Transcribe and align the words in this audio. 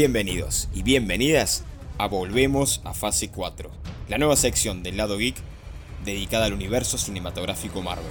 Bienvenidos 0.00 0.70
y 0.72 0.82
bienvenidas 0.82 1.62
a 1.98 2.08
Volvemos 2.08 2.80
a 2.84 2.94
Fase 2.94 3.28
4, 3.28 3.70
la 4.08 4.16
nueva 4.16 4.34
sección 4.34 4.82
del 4.82 4.96
lado 4.96 5.18
geek 5.18 5.36
dedicada 6.06 6.46
al 6.46 6.54
universo 6.54 6.96
cinematográfico 6.96 7.82
Marvel. 7.82 8.06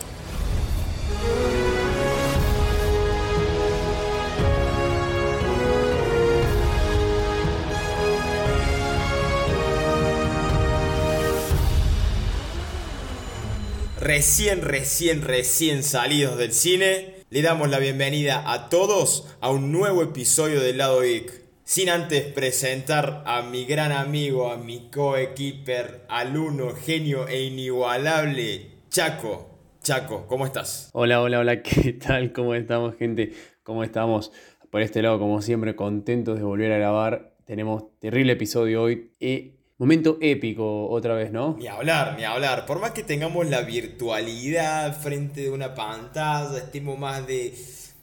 Recién, 13.99 14.61
recién, 14.61 15.23
recién 15.23 15.81
salidos 15.81 16.37
del 16.37 16.53
cine, 16.53 17.15
le 17.31 17.41
damos 17.41 17.67
la 17.71 17.79
bienvenida 17.79 18.43
a 18.53 18.69
todos 18.69 19.25
a 19.41 19.49
un 19.49 19.71
nuevo 19.71 20.03
episodio 20.03 20.61
del 20.61 20.77
lado 20.77 21.01
geek. 21.01 21.48
Sin 21.69 21.87
antes 21.91 22.23
presentar 22.23 23.21
a 23.27 23.43
mi 23.43 23.63
gran 23.63 23.91
amigo, 23.91 24.51
a 24.51 24.57
mi 24.57 24.89
coequiper, 24.89 26.03
alumno, 26.09 26.73
genio 26.73 27.27
e 27.27 27.43
inigualable, 27.43 28.71
Chaco. 28.89 29.51
Chaco, 29.83 30.25
¿cómo 30.25 30.47
estás? 30.47 30.89
Hola, 30.93 31.21
hola, 31.21 31.37
hola, 31.37 31.61
¿qué 31.61 31.93
tal? 31.93 32.33
¿Cómo 32.33 32.55
estamos, 32.55 32.95
gente? 32.95 33.33
¿Cómo 33.61 33.83
estamos? 33.83 34.31
Por 34.71 34.81
este 34.81 35.03
lado, 35.03 35.19
como 35.19 35.43
siempre, 35.43 35.75
contentos 35.75 36.39
de 36.39 36.43
volver 36.43 36.71
a 36.71 36.77
grabar. 36.79 37.35
Tenemos 37.45 37.83
terrible 37.99 38.33
episodio 38.33 38.81
hoy 38.81 39.11
y 39.19 39.51
momento 39.77 40.17
épico 40.21 40.89
otra 40.89 41.13
vez, 41.13 41.31
¿no? 41.31 41.55
Ni 41.59 41.67
hablar, 41.67 42.15
ni 42.17 42.23
hablar. 42.23 42.65
Por 42.65 42.79
más 42.79 42.93
que 42.93 43.03
tengamos 43.03 43.47
la 43.47 43.61
virtualidad 43.61 44.99
frente 44.99 45.41
de 45.41 45.51
una 45.51 45.75
pantalla, 45.75 46.57
estemos 46.57 46.97
más 46.97 47.27
de 47.27 47.53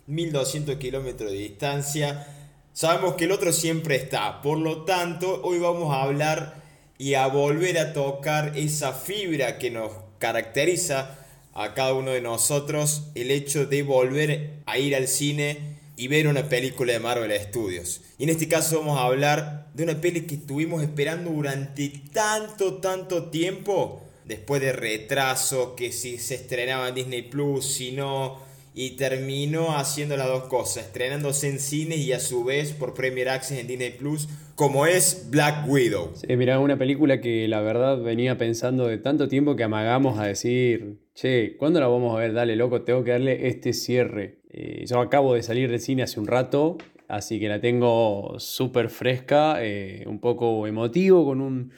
1200 0.06 0.76
kilómetros 0.76 1.32
de 1.32 1.38
distancia, 1.38 2.28
sabemos 2.76 3.14
que 3.14 3.24
el 3.24 3.32
otro 3.32 3.54
siempre 3.54 3.96
está. 3.96 4.42
Por 4.42 4.58
lo 4.58 4.84
tanto, 4.84 5.40
hoy 5.42 5.58
vamos 5.58 5.94
a 5.94 6.02
hablar 6.02 6.62
y 6.98 7.14
a 7.14 7.26
volver 7.26 7.78
a 7.78 7.94
tocar 7.94 8.52
esa 8.54 8.92
fibra 8.92 9.56
que 9.56 9.70
nos 9.70 9.92
caracteriza 10.18 11.18
a 11.54 11.72
cada 11.72 11.94
uno 11.94 12.10
de 12.10 12.20
nosotros, 12.20 13.04
el 13.14 13.30
hecho 13.30 13.64
de 13.64 13.82
volver 13.82 14.60
a 14.66 14.78
ir 14.78 14.94
al 14.94 15.08
cine 15.08 15.78
y 15.96 16.08
ver 16.08 16.28
una 16.28 16.50
película 16.50 16.92
de 16.92 17.00
Marvel 17.00 17.32
Studios. 17.40 18.02
Y 18.18 18.24
en 18.24 18.30
este 18.30 18.46
caso 18.46 18.80
vamos 18.80 18.98
a 18.98 19.04
hablar 19.04 19.68
de 19.72 19.84
una 19.84 19.98
peli 19.98 20.26
que 20.26 20.34
estuvimos 20.34 20.82
esperando 20.82 21.30
durante 21.30 21.88
tanto, 22.12 22.74
tanto 22.74 23.30
tiempo, 23.30 24.02
después 24.26 24.60
de 24.60 24.72
retraso, 24.72 25.76
que 25.76 25.92
si 25.92 26.18
se 26.18 26.34
estrenaba 26.34 26.88
en 26.88 26.94
Disney 26.94 27.22
Plus, 27.22 27.64
si 27.64 27.92
no, 27.92 28.45
y 28.78 28.90
terminó 28.90 29.74
haciendo 29.74 30.18
las 30.18 30.28
dos 30.28 30.44
cosas, 30.44 30.84
estrenándose 30.84 31.48
en 31.48 31.60
cines 31.60 31.96
y 31.96 32.12
a 32.12 32.20
su 32.20 32.44
vez 32.44 32.74
por 32.74 32.92
Premier 32.92 33.30
Access 33.30 33.58
en 33.58 33.66
Disney 33.66 33.92
Plus, 33.92 34.28
como 34.54 34.84
es 34.84 35.28
Black 35.30 35.66
Widow. 35.66 36.12
Sí, 36.14 36.36
mira, 36.36 36.60
una 36.60 36.76
película 36.76 37.22
que 37.22 37.48
la 37.48 37.62
verdad 37.62 37.98
venía 38.02 38.36
pensando 38.36 38.86
de 38.86 38.98
tanto 38.98 39.28
tiempo 39.28 39.56
que 39.56 39.64
amagamos 39.64 40.18
a 40.18 40.26
decir, 40.26 40.98
che, 41.14 41.56
¿cuándo 41.56 41.80
la 41.80 41.86
vamos 41.86 42.14
a 42.14 42.20
ver? 42.20 42.34
Dale, 42.34 42.54
loco, 42.54 42.82
tengo 42.82 43.02
que 43.02 43.12
darle 43.12 43.48
este 43.48 43.72
cierre. 43.72 44.40
Eh, 44.50 44.84
yo 44.86 45.00
acabo 45.00 45.32
de 45.32 45.42
salir 45.42 45.70
del 45.70 45.80
cine 45.80 46.02
hace 46.02 46.20
un 46.20 46.26
rato, 46.26 46.76
así 47.08 47.40
que 47.40 47.48
la 47.48 47.62
tengo 47.62 48.34
súper 48.38 48.90
fresca, 48.90 49.56
eh, 49.64 50.04
un 50.06 50.20
poco 50.20 50.66
emotivo, 50.66 51.24
con 51.24 51.40
un 51.40 51.72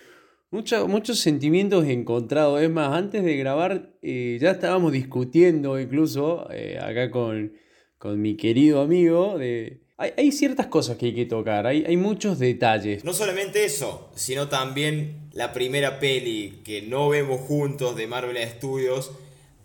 muchos 0.51 1.21
sentimientos 1.21 1.85
encontrados. 1.87 2.63
Es 2.63 2.71
más, 2.71 2.95
antes 2.95 3.25
de 3.25 3.37
grabar 3.37 3.93
eh, 4.03 4.39
ya 4.41 4.53
estábamos 4.53 4.93
discutiendo 4.93 5.79
incluso 5.79 6.49
eh, 6.51 6.79
acá 6.81 7.11
con, 7.11 7.53
con, 7.99 8.21
mi 8.21 8.37
querido 8.37 8.81
amigo 8.81 9.39
de... 9.39 9.83
Hay, 10.01 10.31
ciertas 10.31 10.69
cosas 10.69 10.97
que 10.97 11.07
hay 11.07 11.15
que 11.15 11.27
tocar, 11.27 11.67
hay, 11.67 11.85
hay 11.85 11.97
muchos 11.97 12.39
detalles. 12.39 13.03
No 13.05 13.13
solamente 13.13 13.65
eso, 13.65 14.13
sino 14.15 14.49
también 14.49 15.29
la 15.33 15.53
primera 15.53 15.99
peli 15.99 16.61
que 16.65 16.83
no 16.83 17.09
vemos 17.09 17.41
juntos 17.41 17.97
de 17.97 18.07
Marvel 18.07 18.39
Studios, 18.49 19.11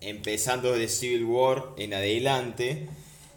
empezando 0.02 0.74
de 0.74 0.88
Civil 0.88 1.26
War 1.26 1.66
en 1.78 1.94
adelante. 1.94 2.88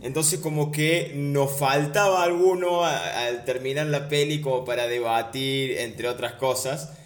Entonces 0.00 0.40
como 0.40 0.72
que 0.72 1.12
nos 1.14 1.58
faltaba 1.58 2.22
alguno 2.22 2.84
al 2.84 3.44
terminar 3.44 3.88
la 3.88 4.08
peli 4.08 4.40
como 4.40 4.64
para 4.64 4.86
debatir, 4.86 5.72
entre 5.78 6.08
otras 6.08 6.32
cosas. 6.32 6.96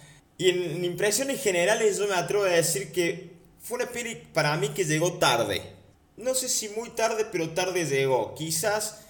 Y 0.41 0.49
en 0.49 0.83
impresiones 0.83 1.39
generales 1.39 1.99
yo 1.99 2.07
me 2.07 2.15
atrevo 2.15 2.45
a 2.45 2.49
decir 2.49 2.91
que 2.91 3.29
fue 3.61 3.77
una 3.77 3.91
peli 3.91 4.15
para 4.33 4.57
mí 4.57 4.69
que 4.69 4.85
llegó 4.85 5.19
tarde. 5.19 5.61
No 6.17 6.33
sé 6.33 6.49
si 6.49 6.69
muy 6.69 6.89
tarde, 6.89 7.27
pero 7.31 7.51
tarde 7.51 7.85
llegó. 7.85 8.33
Quizás 8.33 9.01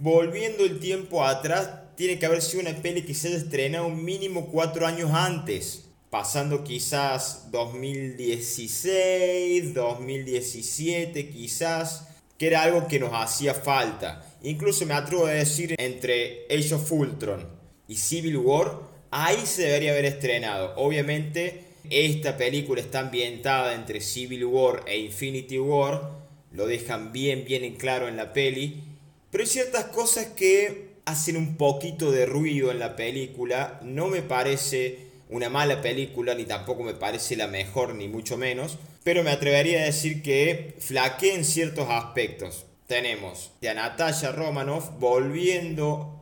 volviendo 0.00 0.64
el 0.64 0.80
tiempo 0.80 1.24
atrás, 1.24 1.70
tiene 1.94 2.18
que 2.18 2.26
haber 2.26 2.42
sido 2.42 2.62
una 2.62 2.82
peli 2.82 3.02
que 3.02 3.14
se 3.14 3.28
haya 3.28 3.36
estrenado 3.36 3.88
mínimo 3.90 4.50
cuatro 4.50 4.88
años 4.88 5.12
antes. 5.12 5.84
Pasando 6.10 6.64
quizás 6.64 7.52
2016, 7.52 9.72
2017, 9.72 11.30
quizás, 11.30 12.08
que 12.36 12.48
era 12.48 12.64
algo 12.64 12.88
que 12.88 12.98
nos 12.98 13.12
hacía 13.12 13.54
falta. 13.54 14.26
Incluso 14.42 14.84
me 14.84 14.94
atrevo 14.94 15.26
a 15.26 15.30
decir 15.30 15.76
entre 15.78 16.44
Age 16.50 16.74
of 16.74 16.90
Ultron 16.90 17.46
y 17.86 17.98
Civil 17.98 18.38
War, 18.38 18.95
ahí 19.10 19.46
se 19.46 19.62
debería 19.62 19.92
haber 19.92 20.04
estrenado. 20.04 20.74
Obviamente, 20.76 21.64
esta 21.90 22.36
película 22.36 22.80
está 22.80 23.00
ambientada 23.00 23.74
entre 23.74 24.00
Civil 24.00 24.44
War 24.44 24.82
e 24.86 24.98
Infinity 24.98 25.58
War, 25.58 26.10
lo 26.52 26.66
dejan 26.66 27.12
bien, 27.12 27.44
bien 27.44 27.64
en 27.64 27.76
claro 27.76 28.08
en 28.08 28.16
la 28.16 28.32
peli, 28.32 28.82
pero 29.30 29.44
hay 29.44 29.48
ciertas 29.48 29.84
cosas 29.86 30.26
que 30.28 30.96
hacen 31.04 31.36
un 31.36 31.56
poquito 31.56 32.10
de 32.10 32.26
ruido 32.26 32.70
en 32.70 32.78
la 32.78 32.96
película. 32.96 33.80
No 33.82 34.08
me 34.08 34.22
parece 34.22 34.98
una 35.28 35.48
mala 35.48 35.80
película, 35.82 36.34
ni 36.34 36.44
tampoco 36.44 36.82
me 36.82 36.94
parece 36.94 37.36
la 37.36 37.46
mejor, 37.46 37.94
ni 37.94 38.08
mucho 38.08 38.36
menos, 38.36 38.78
pero 39.04 39.22
me 39.22 39.30
atrevería 39.30 39.80
a 39.80 39.84
decir 39.84 40.22
que 40.22 40.74
flaquea 40.78 41.34
en 41.34 41.44
ciertos 41.44 41.88
aspectos. 41.88 42.66
Tenemos 42.86 43.50
a 43.68 43.74
Natasha 43.74 44.32
Romanoff 44.32 44.90
volviendo 44.98 46.15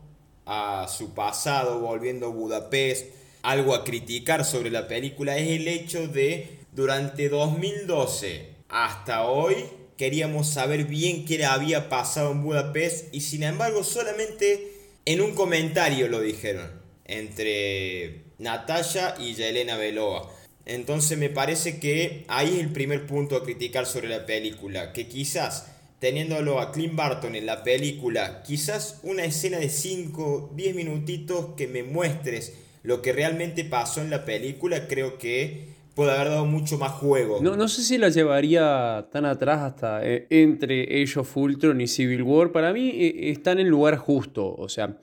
a 0.46 0.86
su 0.88 1.14
pasado, 1.14 1.80
volviendo 1.80 2.26
a 2.26 2.30
Budapest, 2.30 3.06
algo 3.42 3.74
a 3.74 3.84
criticar 3.84 4.44
sobre 4.44 4.70
la 4.70 4.88
película 4.88 5.36
es 5.36 5.48
el 5.60 5.68
hecho 5.68 6.08
de 6.08 6.58
durante 6.72 7.28
2012 7.28 8.48
hasta 8.68 9.26
hoy 9.26 9.54
queríamos 9.96 10.48
saber 10.48 10.84
bien 10.84 11.24
qué 11.24 11.44
había 11.44 11.88
pasado 11.88 12.32
en 12.32 12.42
Budapest 12.42 13.14
y 13.14 13.20
sin 13.20 13.42
embargo 13.42 13.84
solamente 13.84 14.72
en 15.04 15.20
un 15.20 15.34
comentario 15.34 16.08
lo 16.08 16.20
dijeron 16.20 16.70
entre 17.04 18.24
Natalia 18.38 19.14
y 19.18 19.34
Yelena 19.34 19.76
Beloa. 19.76 20.32
Entonces 20.66 21.18
me 21.18 21.28
parece 21.28 21.78
que 21.78 22.24
ahí 22.28 22.54
es 22.54 22.60
el 22.60 22.72
primer 22.72 23.06
punto 23.06 23.36
a 23.36 23.44
criticar 23.44 23.84
sobre 23.84 24.08
la 24.08 24.24
película, 24.24 24.92
que 24.92 25.06
quizás 25.06 25.66
teniéndolo 26.04 26.60
a 26.60 26.70
Clint 26.70 26.94
Barton 26.94 27.34
en 27.34 27.46
la 27.46 27.62
película, 27.62 28.42
quizás 28.42 29.00
una 29.04 29.24
escena 29.24 29.56
de 29.56 29.70
5, 29.70 30.50
10 30.54 30.76
minutitos 30.76 31.54
que 31.56 31.66
me 31.66 31.82
muestres 31.82 32.52
lo 32.82 33.00
que 33.00 33.14
realmente 33.14 33.64
pasó 33.64 34.02
en 34.02 34.10
la 34.10 34.26
película, 34.26 34.86
creo 34.86 35.16
que 35.16 35.68
puede 35.94 36.12
haber 36.12 36.28
dado 36.28 36.44
mucho 36.44 36.76
más 36.76 36.92
juego. 36.92 37.38
No, 37.40 37.56
no 37.56 37.68
sé 37.68 37.80
si 37.80 37.96
la 37.96 38.10
llevaría 38.10 39.06
tan 39.12 39.24
atrás 39.24 39.60
hasta 39.60 40.06
eh, 40.06 40.26
entre 40.28 40.82
Age 41.02 41.20
of 41.20 41.34
Ultron 41.38 41.80
y 41.80 41.86
Civil 41.86 42.22
War. 42.22 42.52
Para 42.52 42.74
mí 42.74 42.90
eh, 42.90 43.30
está 43.30 43.52
en 43.52 43.66
lugar 43.66 43.96
justo. 43.96 44.54
O 44.54 44.68
sea, 44.68 44.98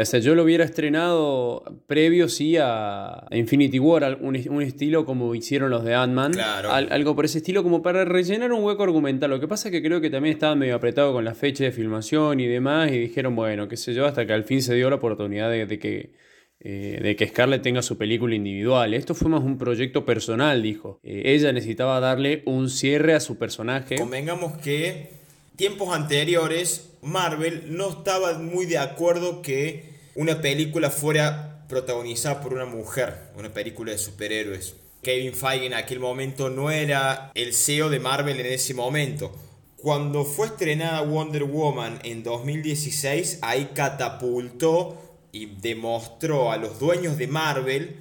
o 0.00 0.04
sea, 0.04 0.20
yo 0.20 0.34
lo 0.34 0.44
hubiera 0.44 0.64
estrenado 0.64 1.62
previo, 1.86 2.28
sí, 2.28 2.56
a 2.60 3.26
Infinity 3.30 3.78
War, 3.78 4.18
un, 4.20 4.38
un 4.48 4.62
estilo 4.62 5.04
como 5.04 5.34
hicieron 5.34 5.70
los 5.70 5.84
de 5.84 5.94
Ant-Man. 5.94 6.32
Claro. 6.32 6.72
algo 6.72 7.14
por 7.16 7.24
ese 7.24 7.38
estilo, 7.38 7.62
como 7.62 7.82
para 7.82 8.04
rellenar 8.04 8.52
un 8.52 8.62
hueco 8.62 8.82
argumental. 8.82 9.30
Lo 9.30 9.40
que 9.40 9.48
pasa 9.48 9.68
es 9.68 9.72
que 9.72 9.82
creo 9.82 10.00
que 10.00 10.10
también 10.10 10.34
estaba 10.34 10.54
medio 10.54 10.74
apretado 10.74 11.12
con 11.12 11.24
la 11.24 11.34
fecha 11.34 11.64
de 11.64 11.72
filmación 11.72 12.40
y 12.40 12.46
demás, 12.46 12.90
y 12.92 12.98
dijeron, 12.98 13.34
bueno, 13.34 13.68
qué 13.68 13.76
sé 13.76 13.94
yo, 13.94 14.06
hasta 14.06 14.26
que 14.26 14.32
al 14.32 14.44
fin 14.44 14.62
se 14.62 14.74
dio 14.74 14.88
la 14.90 14.96
oportunidad 14.96 15.50
de, 15.50 15.78
que 15.78 16.12
eh, 16.60 16.98
de 17.02 17.16
que 17.16 17.28
Scarlett 17.28 17.62
tenga 17.62 17.82
su 17.82 17.96
película 17.96 18.34
individual. 18.34 18.94
Esto 18.94 19.14
fue 19.14 19.28
más 19.28 19.42
un 19.42 19.58
proyecto 19.58 20.04
personal, 20.04 20.62
dijo. 20.62 21.00
Eh, 21.02 21.22
ella 21.26 21.52
necesitaba 21.52 22.00
darle 22.00 22.42
un 22.46 22.68
cierre 22.68 23.14
a 23.14 23.20
su 23.20 23.38
personaje. 23.38 23.96
Convengamos 23.96 24.58
que 24.58 25.17
tiempos 25.58 25.92
anteriores 25.92 26.90
Marvel 27.02 27.76
no 27.76 27.90
estaba 27.90 28.38
muy 28.38 28.64
de 28.64 28.78
acuerdo 28.78 29.42
que 29.42 29.92
una 30.14 30.40
película 30.40 30.88
fuera 30.88 31.66
protagonizada 31.68 32.40
por 32.40 32.54
una 32.54 32.64
mujer, 32.64 33.32
una 33.36 33.52
película 33.52 33.90
de 33.90 33.98
superhéroes. 33.98 34.76
Kevin 35.02 35.34
Feige 35.34 35.66
en 35.66 35.74
aquel 35.74 35.98
momento 35.98 36.48
no 36.48 36.70
era 36.70 37.32
el 37.34 37.52
CEO 37.54 37.90
de 37.90 37.98
Marvel 37.98 38.38
en 38.38 38.46
ese 38.46 38.72
momento. 38.72 39.34
Cuando 39.76 40.24
fue 40.24 40.46
estrenada 40.46 41.00
Wonder 41.02 41.42
Woman 41.42 41.98
en 42.04 42.22
2016, 42.22 43.40
ahí 43.42 43.70
catapultó 43.74 44.96
y 45.32 45.46
demostró 45.46 46.52
a 46.52 46.56
los 46.56 46.78
dueños 46.78 47.18
de 47.18 47.26
Marvel 47.26 47.96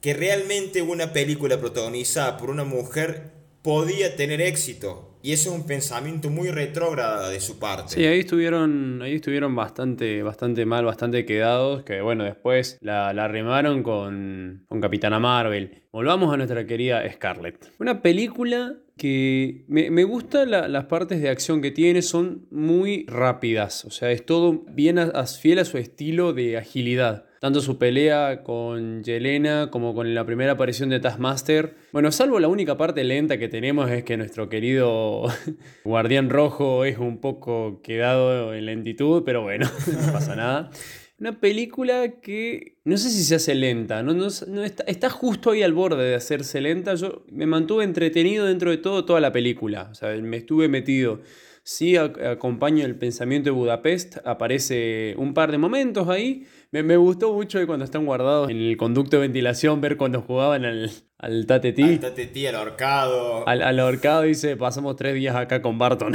que 0.00 0.14
realmente 0.14 0.80
una 0.80 1.12
película 1.12 1.60
protagonizada 1.60 2.38
por 2.38 2.48
una 2.48 2.64
mujer 2.64 3.32
podía 3.60 4.16
tener 4.16 4.40
éxito 4.40 5.11
Y 5.22 5.32
eso 5.32 5.50
es 5.50 5.56
un 5.60 5.66
pensamiento 5.66 6.30
muy 6.30 6.50
retrógrado 6.50 7.30
de 7.30 7.40
su 7.40 7.58
parte. 7.58 7.94
Sí, 7.94 8.04
ahí 8.04 8.20
estuvieron, 8.20 9.00
ahí 9.02 9.14
estuvieron 9.14 9.54
bastante, 9.54 10.22
bastante 10.22 10.66
mal, 10.66 10.84
bastante 10.84 11.24
quedados, 11.24 11.84
que 11.84 12.00
bueno, 12.00 12.24
después 12.24 12.76
la, 12.80 13.12
la 13.12 13.28
remaron 13.28 13.82
con, 13.82 14.64
con 14.68 14.80
Capitana 14.80 15.20
Marvel. 15.20 15.82
Volvamos 15.92 16.34
a 16.34 16.36
nuestra 16.36 16.66
querida 16.66 17.08
Scarlett. 17.12 17.72
Una 17.78 18.02
película 18.02 18.74
que 18.96 19.64
me, 19.68 19.90
me 19.90 20.04
gustan 20.04 20.50
las 20.50 20.84
partes 20.86 21.22
de 21.22 21.28
acción 21.28 21.62
que 21.62 21.70
tiene, 21.70 22.02
son 22.02 22.46
muy 22.50 23.06
rápidas, 23.06 23.84
o 23.84 23.90
sea, 23.90 24.10
es 24.10 24.26
todo 24.26 24.64
bien 24.68 24.98
fiel 25.40 25.58
a 25.60 25.64
su 25.64 25.78
estilo 25.78 26.32
de 26.32 26.56
agilidad 26.58 27.26
tanto 27.42 27.60
su 27.60 27.76
pelea 27.76 28.44
con 28.44 29.02
Yelena 29.02 29.68
como 29.72 29.96
con 29.96 30.14
la 30.14 30.24
primera 30.24 30.52
aparición 30.52 30.90
de 30.90 31.00
Taskmaster. 31.00 31.74
Bueno, 31.90 32.12
salvo 32.12 32.38
la 32.38 32.46
única 32.46 32.76
parte 32.76 33.02
lenta 33.02 33.36
que 33.36 33.48
tenemos 33.48 33.90
es 33.90 34.04
que 34.04 34.16
nuestro 34.16 34.48
querido 34.48 35.24
Guardián 35.84 36.30
Rojo 36.30 36.84
es 36.84 36.98
un 36.98 37.20
poco 37.20 37.80
quedado 37.82 38.54
en 38.54 38.66
lentitud, 38.66 39.24
pero 39.26 39.42
bueno, 39.42 39.68
no 40.06 40.12
pasa 40.12 40.36
nada. 40.36 40.70
Una 41.18 41.40
película 41.40 42.20
que 42.20 42.78
no 42.84 42.96
sé 42.96 43.10
si 43.10 43.24
se 43.24 43.34
hace 43.34 43.56
lenta, 43.56 44.04
no, 44.04 44.24
está, 44.64 44.84
está, 44.84 45.10
justo 45.10 45.50
ahí 45.50 45.64
al 45.64 45.72
borde 45.72 46.04
de 46.04 46.14
hacerse 46.14 46.60
lenta. 46.60 46.94
Yo 46.94 47.24
me 47.28 47.46
mantuve 47.46 47.82
entretenido 47.82 48.46
dentro 48.46 48.70
de 48.70 48.76
todo 48.76 49.04
toda 49.04 49.20
la 49.20 49.32
película, 49.32 49.88
o 49.90 49.94
sea, 49.96 50.10
me 50.10 50.36
estuve 50.36 50.68
metido. 50.68 51.22
Sí 51.64 51.96
acompaño 51.96 52.84
el 52.84 52.96
pensamiento 52.96 53.50
de 53.50 53.52
Budapest, 53.52 54.16
aparece 54.24 55.14
un 55.16 55.32
par 55.32 55.52
de 55.52 55.58
momentos 55.58 56.08
ahí. 56.08 56.46
Me, 56.72 56.96
gustó 56.96 57.32
mucho 57.32 57.64
cuando 57.66 57.84
están 57.84 58.04
guardados 58.04 58.50
en 58.50 58.56
el 58.56 58.76
conducto 58.76 59.16
de 59.16 59.22
ventilación 59.22 59.80
ver 59.80 59.96
cuando 59.96 60.22
jugaban 60.22 60.64
al, 60.64 60.90
al 61.18 61.46
Tatetí. 61.46 61.82
Al 61.82 62.00
Tatetí, 62.00 62.46
al 62.46 62.56
ahorcado. 62.56 63.46
Al, 63.46 63.62
al 63.62 63.78
ahorcado 63.78 64.22
dice, 64.22 64.56
pasamos 64.56 64.96
tres 64.96 65.14
días 65.14 65.36
acá 65.36 65.62
con 65.62 65.78
Barton. 65.78 66.14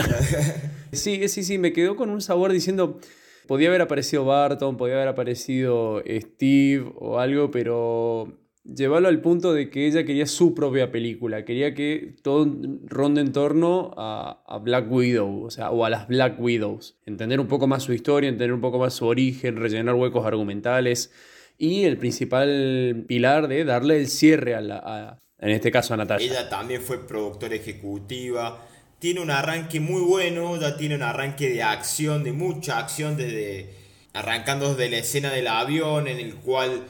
sí, 0.92 1.30
sí, 1.30 1.44
sí, 1.44 1.58
me 1.58 1.72
quedó 1.72 1.96
con 1.96 2.10
un 2.10 2.22
sabor 2.22 2.52
diciendo... 2.52 3.00
Podía 3.48 3.70
haber 3.70 3.82
aparecido 3.82 4.26
Barton, 4.26 4.76
podía 4.76 4.96
haber 4.96 5.08
aparecido 5.08 6.04
Steve 6.06 6.92
o 6.98 7.18
algo, 7.18 7.50
pero 7.50 8.38
llevarlo 8.76 9.08
al 9.08 9.22
punto 9.22 9.54
de 9.54 9.70
que 9.70 9.88
ella 9.88 10.04
quería 10.04 10.26
su 10.26 10.54
propia 10.54 10.92
película, 10.92 11.46
quería 11.46 11.74
que 11.74 12.16
todo 12.22 12.48
ronde 12.86 13.22
en 13.22 13.32
torno 13.32 13.94
a, 13.98 14.60
Black 14.62 14.92
Widow, 14.92 15.44
o 15.44 15.52
sea, 15.52 15.72
o 15.72 15.86
a 15.86 15.90
las 15.90 16.08
Black 16.08 16.40
Widows, 16.40 16.98
entender 17.06 17.40
un 17.40 17.48
poco 17.48 17.68
más 17.68 17.84
su 17.84 17.94
historia, 17.94 18.30
entender 18.30 18.54
un 18.54 18.62
poco 18.62 18.80
más 18.80 18.94
su 18.94 19.06
origen, 19.06 19.56
rellenar 19.58 19.96
huecos 19.96 20.26
argumentales 20.26 21.12
y 21.58 21.84
el 21.84 21.98
principal 21.98 23.06
pilar 23.08 23.48
de 23.48 23.64
darle 23.64 23.98
el 23.98 24.08
cierre 24.08 24.56
a, 24.56 24.62
la, 24.62 25.20
en 25.40 25.50
este 25.52 25.72
caso 25.72 25.94
a 25.94 25.98
Natalia. 25.98 26.28
Ella 26.28 26.50
también 26.50 26.82
fue 26.82 27.06
productora 27.08 27.56
ejecutiva, 27.56 28.68
tiene 29.00 29.22
un 29.22 29.32
arranque 29.32 29.80
muy 29.80 30.02
bueno, 30.02 30.60
ya 30.60 30.76
tiene 30.76 30.96
un 30.96 31.04
arranque 31.04 31.50
de 31.50 31.64
acción, 31.64 32.24
de 32.24 32.34
mucha 32.34 32.80
acción 32.80 33.16
desde 33.16 33.88
arrancando 34.14 34.74
desde 34.74 34.90
la 34.90 34.98
escena 34.98 35.32
del 35.32 35.48
avión 35.48 36.08
en 36.08 36.18
el 36.20 36.36
cual 36.36 36.88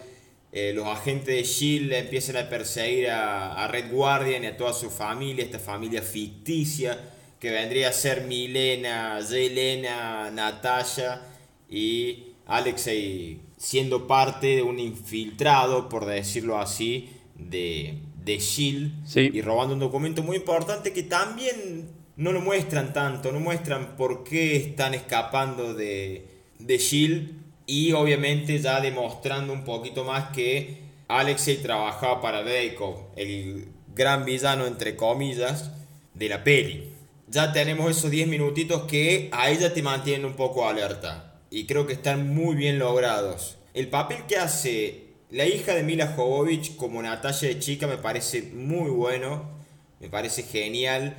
eh, 0.59 0.73
los 0.73 0.87
agentes 0.87 1.35
de 1.35 1.43
Shield 1.43 1.93
empiezan 1.93 2.35
a 2.37 2.49
perseguir 2.49 3.11
a, 3.11 3.67
Red 3.67 3.91
Guardian 3.91 4.43
y 4.43 4.47
a 4.47 4.57
toda 4.57 4.73
su 4.73 4.89
familia, 4.89 5.45
esta 5.45 5.59
familia 5.59 6.01
ficticia 6.01 6.99
que 7.39 7.51
vendría 7.51 7.89
a 7.89 7.93
ser 7.93 8.21
Milena, 8.21 9.19
Yelena, 9.19 10.31
Natasha 10.31 11.21
y 11.69 12.29
Alexei 12.47 13.39
siendo 13.55 14.07
parte 14.07 14.55
de 14.55 14.63
un 14.63 14.79
infiltrado, 14.79 15.89
por 15.89 16.07
decirlo 16.07 16.57
así, 16.57 17.09
de, 17.35 17.99
de 18.25 18.39
Shield 18.39 19.15
y 19.15 19.41
robando 19.41 19.75
un 19.75 19.79
documento 19.79 20.23
muy 20.23 20.37
importante 20.37 20.91
que 20.91 21.03
también 21.03 21.87
no 22.15 22.31
lo 22.31 22.41
muestran 22.41 22.93
tanto, 22.93 23.31
no 23.31 23.39
muestran 23.39 23.95
por 23.95 24.23
qué 24.23 24.55
están 24.55 24.95
escapando 24.95 25.75
de, 25.75 26.25
de 26.57 26.77
Shield 26.79 27.46
y 27.67 27.91
obviamente 27.91 28.57
ya 28.59 28.79
demostrando 28.79 29.53
un 29.53 29.65
poquito 29.65 30.05
más 30.05 30.29
que 30.29 30.77
Alexei 31.09 31.57
trabajaba 31.57 32.21
para 32.21 32.41
Dreykov, 32.41 33.09
el 33.17 33.67
gran 33.93 34.25
villano 34.25 34.65
entre 34.65 34.95
comillas 34.95 35.71
de 36.13 36.29
la 36.29 36.43
peli. 36.43 36.93
Ya 37.27 37.51
tenemos 37.51 37.91
esos 37.91 38.09
10 38.09 38.29
minutitos 38.29 38.83
que 38.83 39.29
a 39.33 39.49
ella 39.49 39.73
te 39.73 39.83
mantienen 39.83 40.25
un 40.25 40.35
poco 40.35 40.67
alerta 40.67 41.41
y 41.49 41.65
creo 41.65 41.85
que 41.85 41.93
están 41.93 42.33
muy 42.33 42.55
bien 42.55 42.79
logrados. 42.79 43.57
El 43.73 43.89
papel 43.89 44.19
que 44.27 44.37
hace 44.37 45.07
la 45.29 45.45
hija 45.45 45.75
de 45.75 45.83
Mila 45.83 46.13
Jovovich 46.15 46.77
como 46.77 47.01
Natalia 47.01 47.49
de 47.49 47.59
chica 47.59 47.85
me 47.85 47.97
parece 47.97 48.43
muy 48.43 48.89
bueno, 48.89 49.49
me 49.99 50.07
parece 50.07 50.43
genial. 50.43 51.17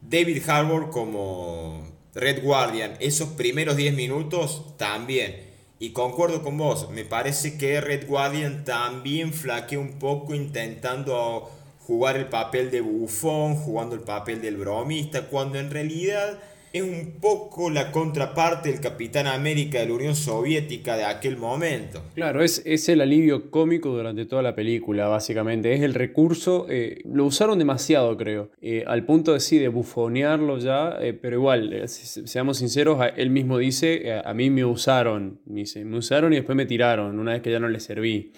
David 0.00 0.42
Harbour 0.48 0.90
como 0.90 1.86
Red 2.14 2.42
Guardian, 2.42 2.96
esos 2.98 3.28
primeros 3.30 3.76
10 3.76 3.94
minutos 3.94 4.76
también. 4.76 5.53
Y 5.78 5.90
concuerdo 5.90 6.42
con 6.42 6.56
vos, 6.56 6.88
me 6.90 7.04
parece 7.04 7.58
que 7.58 7.80
Red 7.80 8.06
Guardian 8.06 8.64
también 8.64 9.32
flaquea 9.32 9.78
un 9.78 9.98
poco 9.98 10.34
intentando 10.34 11.50
jugar 11.86 12.16
el 12.16 12.26
papel 12.26 12.70
de 12.70 12.80
bufón, 12.80 13.56
jugando 13.56 13.94
el 13.94 14.02
papel 14.02 14.40
del 14.40 14.56
bromista, 14.56 15.26
cuando 15.26 15.58
en 15.58 15.70
realidad 15.70 16.38
es 16.74 16.82
un 16.82 17.20
poco 17.20 17.70
la 17.70 17.92
contraparte 17.92 18.68
del 18.68 18.80
Capitán 18.80 19.28
América 19.28 19.78
de 19.78 19.86
la 19.86 19.94
Unión 19.94 20.16
Soviética 20.16 20.96
de 20.96 21.04
aquel 21.04 21.36
momento. 21.36 22.02
Claro, 22.16 22.42
es, 22.42 22.62
es 22.66 22.88
el 22.88 23.00
alivio 23.00 23.48
cómico 23.48 23.90
durante 23.90 24.26
toda 24.26 24.42
la 24.42 24.56
película, 24.56 25.06
básicamente. 25.06 25.72
Es 25.72 25.82
el 25.82 25.94
recurso, 25.94 26.66
eh, 26.68 27.00
lo 27.04 27.26
usaron 27.26 27.60
demasiado, 27.60 28.16
creo, 28.16 28.50
eh, 28.60 28.82
al 28.88 29.04
punto 29.04 29.34
de 29.34 29.38
sí, 29.38 29.60
de 29.60 29.68
bufonearlo 29.68 30.58
ya, 30.58 30.98
eh, 31.00 31.12
pero 31.12 31.36
igual, 31.36 31.84
seamos 31.86 32.58
sinceros, 32.58 32.98
él 33.16 33.30
mismo 33.30 33.58
dice, 33.58 34.20
a 34.24 34.34
mí 34.34 34.50
me 34.50 34.64
usaron, 34.64 35.38
dice, 35.44 35.84
me 35.84 35.98
usaron 35.98 36.32
y 36.32 36.36
después 36.36 36.56
me 36.56 36.66
tiraron, 36.66 37.20
una 37.20 37.34
vez 37.34 37.42
que 37.42 37.52
ya 37.52 37.60
no 37.60 37.68
les 37.68 37.84
serví. 37.84 38.32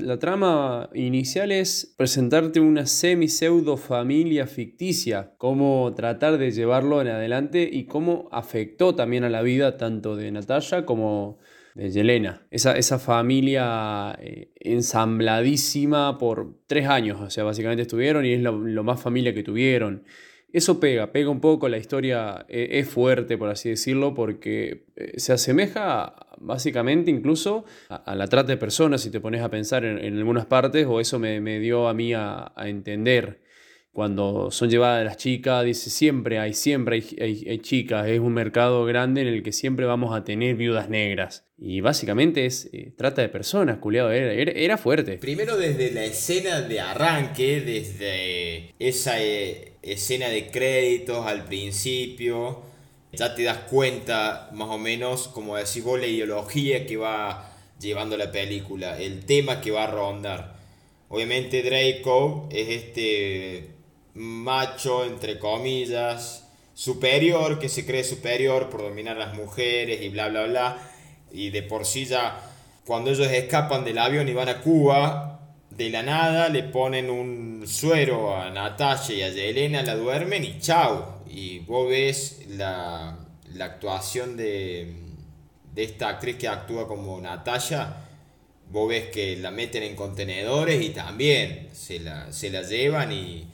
La 0.00 0.16
trama 0.16 0.90
inicial 0.94 1.50
es 1.50 1.92
presentarte 1.96 2.60
una 2.60 2.86
semi-pseudo 2.86 3.76
familia 3.76 4.46
ficticia, 4.46 5.34
cómo 5.38 5.92
tratar 5.96 6.38
de 6.38 6.52
llevarlo 6.52 7.00
en 7.00 7.08
adelante 7.08 7.68
y 7.70 7.86
cómo 7.86 8.28
afectó 8.30 8.94
también 8.94 9.24
a 9.24 9.28
la 9.28 9.42
vida 9.42 9.76
tanto 9.76 10.14
de 10.14 10.30
Natalia 10.30 10.86
como 10.86 11.40
de 11.74 11.90
Yelena. 11.90 12.46
Esa, 12.52 12.76
esa 12.76 13.00
familia 13.00 14.16
eh, 14.20 14.52
ensambladísima 14.60 16.16
por 16.16 16.54
tres 16.68 16.86
años, 16.86 17.20
o 17.20 17.28
sea, 17.28 17.42
básicamente 17.42 17.82
estuvieron 17.82 18.24
y 18.24 18.34
es 18.34 18.40
lo, 18.40 18.52
lo 18.52 18.84
más 18.84 19.02
familia 19.02 19.34
que 19.34 19.42
tuvieron. 19.42 20.04
Eso 20.50 20.80
pega, 20.80 21.12
pega 21.12 21.28
un 21.28 21.40
poco, 21.40 21.68
la 21.68 21.76
historia 21.76 22.46
eh, 22.48 22.68
es 22.72 22.88
fuerte, 22.88 23.36
por 23.36 23.50
así 23.50 23.68
decirlo, 23.68 24.14
porque 24.14 24.86
eh, 24.96 25.12
se 25.16 25.34
asemeja 25.34 26.14
básicamente 26.38 27.10
incluso 27.10 27.66
a, 27.90 28.14
la 28.14 28.28
trata 28.28 28.48
de 28.48 28.56
personas, 28.56 29.02
si 29.02 29.10
te 29.10 29.20
pones 29.20 29.42
a 29.42 29.50
pensar 29.50 29.84
en, 29.84 30.16
algunas 30.16 30.46
partes, 30.46 30.86
o 30.86 31.00
eso 31.00 31.18
me, 31.18 31.60
dio 31.60 31.88
a 31.88 31.94
mí 31.94 32.14
a, 32.14 32.52
entender. 32.64 33.40
Cuando 33.92 34.52
son 34.52 34.70
llevadas 34.70 35.04
las 35.04 35.16
chicas, 35.16 35.64
dice 35.64 35.90
siempre 35.90 36.38
hay, 36.38 36.54
siempre 36.54 37.02
hay, 37.20 37.58
chicas, 37.58 38.06
es 38.06 38.20
un 38.20 38.32
mercado 38.32 38.84
grande 38.84 39.22
en 39.22 39.26
el 39.26 39.42
que 39.42 39.50
siempre 39.50 39.86
vamos 39.86 40.16
a 40.16 40.22
tener 40.22 40.54
viudas 40.54 40.88
negras. 40.88 41.46
Y 41.58 41.80
básicamente 41.80 42.46
es 42.46 42.70
eh, 42.72 42.92
trata 42.96 43.22
de 43.22 43.28
personas, 43.28 43.78
culiado, 43.78 44.12
era, 44.12 44.52
era, 44.52 44.78
fuerte. 44.78 45.18
Primero 45.18 45.56
desde 45.56 45.90
la 45.90 46.04
escena 46.04 46.60
de 46.60 46.78
arranque, 46.78 47.60
desde 47.60 48.74
esa 48.78 49.20
escena 49.92 50.28
de 50.28 50.50
créditos 50.50 51.26
al 51.26 51.44
principio, 51.44 52.62
ya 53.12 53.34
te 53.34 53.42
das 53.42 53.58
cuenta 53.70 54.50
más 54.52 54.68
o 54.68 54.78
menos, 54.78 55.28
como 55.28 55.56
decís 55.56 55.82
vos, 55.82 55.98
la 55.98 56.06
ideología 56.06 56.86
que 56.86 56.96
va 56.96 57.52
llevando 57.80 58.16
la 58.16 58.30
película, 58.30 58.98
el 58.98 59.24
tema 59.24 59.60
que 59.60 59.70
va 59.70 59.84
a 59.84 59.90
rondar. 59.90 60.56
Obviamente 61.08 61.62
Draco 61.62 62.48
es 62.50 62.68
este 62.68 63.70
macho, 64.14 65.04
entre 65.04 65.38
comillas, 65.38 66.48
superior, 66.74 67.58
que 67.58 67.68
se 67.68 67.86
cree 67.86 68.04
superior 68.04 68.68
por 68.68 68.82
dominar 68.82 69.16
a 69.16 69.26
las 69.26 69.34
mujeres 69.34 70.02
y 70.02 70.10
bla, 70.10 70.28
bla, 70.28 70.44
bla. 70.44 70.90
Y 71.32 71.50
de 71.50 71.62
por 71.62 71.86
sí 71.86 72.04
ya, 72.04 72.40
cuando 72.84 73.10
ellos 73.10 73.30
escapan 73.30 73.84
del 73.84 73.98
avión 73.98 74.28
y 74.28 74.34
van 74.34 74.48
a 74.48 74.60
Cuba, 74.60 75.37
de 75.70 75.90
la 75.90 76.02
nada 76.02 76.48
le 76.48 76.64
ponen 76.64 77.10
un 77.10 77.64
suero 77.66 78.36
a 78.36 78.50
Natasha 78.50 79.12
y 79.12 79.22
a 79.22 79.30
Yelena, 79.30 79.82
la 79.82 79.94
duermen 79.94 80.44
y 80.44 80.58
chau. 80.58 81.04
Y 81.28 81.60
vos 81.60 81.88
ves 81.88 82.40
la, 82.48 83.18
actuación 83.60 84.36
de, 84.36 84.94
esta 85.76 86.08
actriz 86.08 86.36
que 86.36 86.48
actúa 86.48 86.88
como 86.88 87.20
Natasha, 87.20 88.04
vos 88.70 88.88
ves 88.88 89.08
que 89.10 89.36
la 89.36 89.50
meten 89.50 89.82
en 89.82 89.94
contenedores 89.94 90.82
y 90.84 90.90
también 90.90 91.68
se 91.72 92.00
la, 92.00 92.32
se 92.32 92.50
la 92.50 92.62
llevan 92.62 93.12
y, 93.12 93.46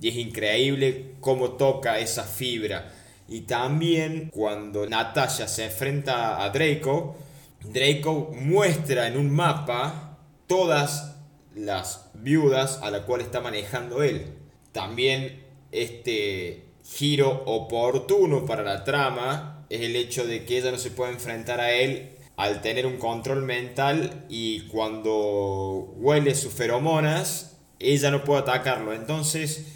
y 0.00 0.08
es 0.08 0.16
increíble 0.16 1.12
cómo 1.20 1.52
toca 1.52 1.98
esa 1.98 2.24
fibra. 2.24 2.92
Y 3.28 3.42
también 3.42 4.30
cuando 4.30 4.86
Natasha 4.86 5.46
se 5.46 5.66
enfrenta 5.66 6.42
a 6.42 6.50
Draco, 6.50 7.16
Draco 7.62 8.32
muestra 8.32 9.06
en 9.06 9.18
un 9.18 9.30
mapa 9.30 10.18
todas 10.46 11.17
las 11.58 12.10
viudas 12.14 12.80
a 12.82 12.90
la 12.90 13.04
cual 13.04 13.20
está 13.20 13.40
manejando 13.40 14.02
él. 14.02 14.34
También 14.72 15.44
este 15.72 16.64
giro 16.84 17.42
oportuno 17.46 18.46
para 18.46 18.62
la 18.62 18.84
trama 18.84 19.66
es 19.68 19.82
el 19.82 19.96
hecho 19.96 20.26
de 20.26 20.44
que 20.44 20.58
ella 20.58 20.70
no 20.70 20.78
se 20.78 20.90
puede 20.90 21.12
enfrentar 21.12 21.60
a 21.60 21.72
él 21.72 22.12
al 22.36 22.62
tener 22.62 22.86
un 22.86 22.98
control 22.98 23.42
mental 23.42 24.24
y 24.28 24.60
cuando 24.68 25.92
huele 25.96 26.34
sus 26.34 26.52
feromonas, 26.52 27.56
ella 27.80 28.10
no 28.10 28.24
puede 28.24 28.42
atacarlo. 28.42 28.92
Entonces, 28.92 29.66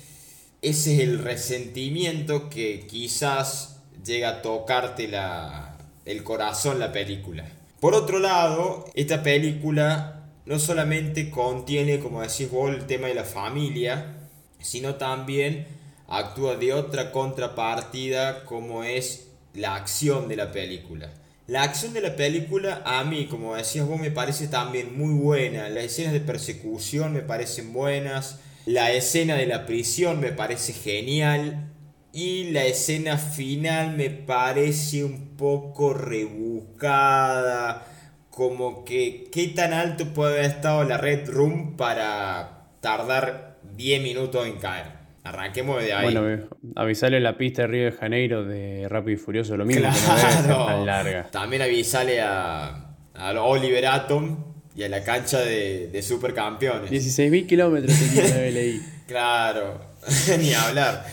ese 0.62 0.94
es 0.94 1.00
el 1.00 1.18
resentimiento 1.18 2.48
que 2.48 2.86
quizás 2.86 3.80
llega 4.04 4.28
a 4.28 4.42
tocarte 4.42 5.08
la, 5.08 5.76
el 6.04 6.22
corazón 6.22 6.78
la 6.78 6.92
película. 6.92 7.44
Por 7.80 7.94
otro 7.94 8.20
lado, 8.20 8.84
esta 8.94 9.24
película 9.24 10.21
no 10.44 10.58
solamente 10.58 11.30
contiene, 11.30 12.00
como 12.00 12.22
decís 12.22 12.50
vos, 12.50 12.70
el 12.70 12.86
tema 12.86 13.08
de 13.08 13.14
la 13.14 13.24
familia, 13.24 14.16
sino 14.60 14.96
también 14.96 15.66
actúa 16.08 16.56
de 16.56 16.72
otra 16.72 17.12
contrapartida 17.12 18.44
como 18.44 18.84
es 18.84 19.28
la 19.54 19.74
acción 19.76 20.28
de 20.28 20.36
la 20.36 20.52
película. 20.52 21.12
La 21.46 21.62
acción 21.64 21.92
de 21.92 22.00
la 22.00 22.16
película 22.16 22.82
a 22.84 23.02
mí, 23.04 23.26
como 23.26 23.56
decías 23.56 23.86
vos, 23.86 24.00
me 24.00 24.10
parece 24.10 24.48
también 24.48 24.96
muy 24.96 25.12
buena. 25.14 25.68
Las 25.68 25.84
escenas 25.84 26.12
de 26.12 26.20
persecución 26.20 27.12
me 27.12 27.20
parecen 27.20 27.72
buenas. 27.72 28.38
La 28.64 28.92
escena 28.92 29.34
de 29.34 29.46
la 29.46 29.66
prisión 29.66 30.20
me 30.20 30.32
parece 30.32 30.72
genial. 30.72 31.68
Y 32.12 32.50
la 32.50 32.64
escena 32.64 33.18
final 33.18 33.96
me 33.96 34.10
parece 34.10 35.02
un 35.02 35.36
poco 35.36 35.94
rebuscada. 35.94 37.86
Como 38.32 38.84
que 38.84 39.28
qué 39.30 39.48
tan 39.48 39.72
alto 39.72 40.06
puede 40.14 40.38
haber 40.38 40.46
estado 40.46 40.82
la 40.84 40.96
Red 40.96 41.28
Room 41.28 41.76
para 41.76 42.70
tardar 42.80 43.58
10 43.76 44.02
minutos 44.02 44.46
en 44.46 44.56
caer. 44.56 44.86
Arranquemos 45.22 45.80
de 45.82 45.92
ahí. 45.92 46.12
Bueno, 46.12 46.48
avisale 46.74 47.20
la 47.20 47.36
pista 47.36 47.62
de 47.62 47.68
Río 47.68 47.84
de 47.84 47.92
Janeiro 47.92 48.44
de 48.44 48.88
Rápido 48.88 49.12
y 49.12 49.16
Furioso, 49.18 49.56
lo 49.56 49.64
mismo 49.66 49.82
que 49.82 50.48
no 50.48 50.66
tan 50.66 50.86
larga. 50.86 51.30
También 51.30 51.62
avisale 51.62 52.20
a, 52.22 52.96
a 53.14 53.42
Oliver 53.42 53.86
Atom 53.86 54.44
y 54.74 54.82
a 54.82 54.88
la 54.88 55.04
cancha 55.04 55.40
de, 55.40 55.88
de 55.88 56.02
supercampeones. 56.02 56.90
16.000 56.90 57.46
kilómetros 57.46 58.14
de 58.14 58.50
LI. 58.50 58.82
claro, 59.06 59.78
ni 60.40 60.54
hablar. 60.54 61.04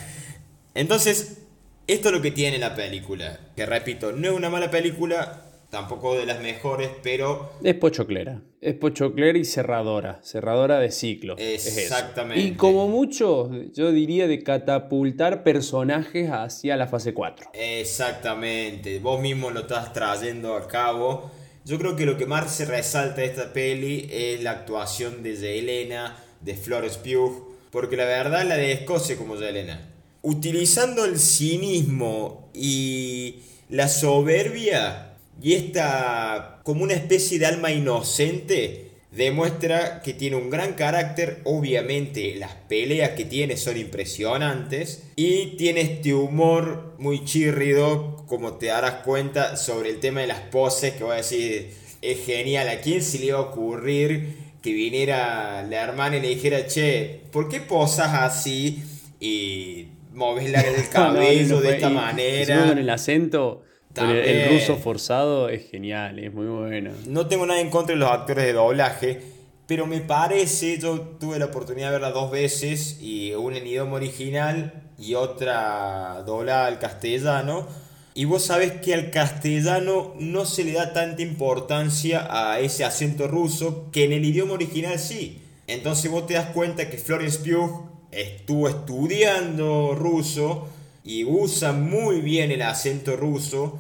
Entonces, 0.74 1.42
esto 1.86 2.08
es 2.08 2.14
lo 2.16 2.22
que 2.22 2.32
tiene 2.32 2.58
la 2.58 2.76
película. 2.76 3.40
Que 3.56 3.66
repito, 3.66 4.14
no 4.14 4.30
es 4.30 4.34
una 4.34 4.50
mala 4.50 4.72
película, 4.72 5.49
tampoco 5.70 6.16
de 6.16 6.26
las 6.26 6.42
mejores, 6.42 6.90
pero... 7.04 7.52
Es 7.64 7.76
pochoclera. 7.76 8.42
Es 8.60 8.74
pochoclera 8.74 9.38
y 9.38 9.46
cerradora. 9.46 10.20
Cerradora 10.24 10.80
de 10.80 10.92
ciclo. 10.92 11.36
Exactamente. 11.38 12.42
y 12.42 12.56
como 12.56 12.88
mucho, 12.88 13.50
yo 13.74 13.92
diría 13.92 14.28
de 14.28 14.44
catapultar 14.44 15.44
personajes 15.44 16.30
hacia 16.32 16.76
la 16.76 16.88
fase 16.88 17.14
4. 17.14 17.52
Exactamente. 17.54 19.00
Vos 19.00 19.22
mismo 19.22 19.52
lo 19.52 19.62
estás 19.62 19.94
trayendo 19.94 20.56
a 20.56 20.68
cabo. 20.68 21.32
Yo 21.66 21.78
creo 21.78 21.96
que 21.96 22.06
lo 22.06 22.18
que 22.18 22.26
más 22.26 22.52
se 22.52 22.66
resalta 22.66 23.22
de 23.22 23.28
esta 23.28 23.54
peli 23.54 24.10
es 24.12 24.42
la 24.42 24.52
actuación 24.52 25.22
de 25.22 25.36
Yelena, 25.36 26.18
de 26.42 26.56
Flores 26.56 26.98
Pugh, 26.98 27.56
porque 27.70 27.96
la 27.96 28.06
verdad 28.06 28.44
la 28.46 28.56
de 28.56 28.72
Escocia 28.72 29.18
como 29.18 29.36
Yelena. 29.36 29.88
Utilizando 30.22 31.06
el 31.06 31.20
cinismo 31.20 32.50
y 32.54 33.44
la 33.70 33.88
soberbia 33.88 35.09
y 35.42 35.54
esta, 35.54 36.60
como 36.64 36.84
una 36.84 36.94
especie 36.94 37.40
de 37.40 37.46
alma 37.46 37.72
inocente, 37.72 38.90
demuestra 39.12 40.02
que 40.02 40.14
tiene 40.14 40.36
un 40.36 40.50
gran 40.50 40.74
carácter. 40.74 41.40
Obviamente 41.46 42.36
las 42.36 42.54
peleas 42.68 43.12
que 43.12 43.26
tiene 43.26 43.58
son 43.58 43.78
impresionantes. 43.78 45.04
Y 45.16 45.58
tiene 45.58 45.82
este 45.82 46.14
humor 46.14 46.96
muy 47.00 47.24
chirrido, 47.24 48.26
como 48.28 48.54
te 48.54 48.68
darás 48.68 49.04
cuenta, 49.06 49.56
sobre 49.56 49.90
el 49.90 50.00
tema 50.00 50.22
de 50.22 50.28
las 50.28 50.42
poses, 50.42 50.94
que 50.94 51.04
voy 51.04 51.14
a 51.14 51.18
decir, 51.18 51.74
es 52.02 52.26
genial. 52.26 52.68
¿A 52.68 52.82
quién 52.82 53.02
se 53.02 53.20
le 53.20 53.28
iba 53.28 53.38
a 53.38 53.42
ocurrir 53.42 54.50
que 54.62 54.74
viniera 54.74 55.64
la 55.64 55.84
hermana 55.84 56.18
y 56.18 56.22
le 56.22 56.28
dijera, 56.30 56.68
che, 56.68 57.22
¿por 57.32 57.48
qué 57.48 57.62
posas 57.62 58.14
así? 58.14 58.84
Y 59.22 59.88
moves 60.14 60.46
el 60.54 60.90
cabello 60.90 61.62
de 61.62 61.76
esta 61.76 61.90
manera. 61.90 62.68
Con 62.68 62.78
el 62.78 62.90
acento 62.90 63.64
el, 64.00 64.50
ruso 64.50 64.78
forzado 64.78 65.50
es 65.50 65.70
genial, 65.70 66.20
es 66.20 66.34
muy 66.34 66.48
bueno. 66.48 66.92
No 67.08 67.28
tengo 67.28 67.46
nada 67.46 67.60
en 67.60 67.70
contra 67.70 67.94
de 67.94 68.00
los 68.00 68.10
actores 68.10 68.46
de 68.46 68.54
doblaje, 68.54 69.22
pero 69.68 69.86
me 69.86 70.00
parece, 70.00 70.80
yo 70.80 71.00
tuve 71.20 71.38
la 71.38 71.46
oportunidad 71.46 71.88
de 71.88 71.92
verla 71.94 72.12
dos 72.12 72.32
veces, 72.32 72.98
y 73.02 73.34
una 73.34 73.58
en 73.58 73.68
idioma 73.68 73.94
original 73.94 74.74
y 74.98 75.14
otra 75.14 76.24
doblada 76.26 76.66
al 76.66 76.80
castellano. 76.80 77.68
Y 78.16 78.26
vos 78.26 78.44
sabés 78.44 78.74
que 78.82 78.94
al 78.94 79.12
castellano 79.12 80.14
no 80.20 80.46
se 80.46 80.64
le 80.64 80.74
da 80.74 80.92
tanta 80.92 81.22
importancia 81.22 82.28
a 82.30 82.60
ese 82.60 82.84
acento 82.84 83.28
ruso 83.28 83.90
que 83.92 84.06
en 84.06 84.12
el 84.12 84.26
idioma 84.26 84.54
original 84.54 84.98
sí. 85.00 85.44
Entonces 85.68 86.10
vos 86.10 86.26
te 86.26 86.34
das 86.34 86.48
cuenta 86.48 86.90
que 86.90 86.98
Florence 86.98 87.40
Pugh 87.40 87.88
estuvo 88.12 88.68
estudiando 88.68 89.94
ruso 89.96 90.68
y 91.04 91.24
usa 91.24 91.72
muy 91.72 92.22
bien 92.22 92.52
el 92.52 92.64
acento 92.64 93.16
ruso 93.16 93.80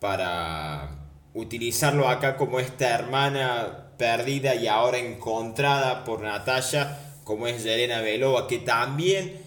para 0.00 0.96
utilizarlo 1.34 2.08
acá 2.08 2.36
como 2.36 2.58
esta 2.58 2.88
hermana 2.88 3.90
perdida 3.96 4.54
y 4.54 4.66
ahora 4.66 4.98
encontrada 4.98 6.04
por 6.04 6.22
Natalia, 6.22 6.98
como 7.22 7.46
es 7.46 7.62
Yelena 7.62 8.00
Belova, 8.00 8.48
que 8.48 8.58
también 8.58 9.38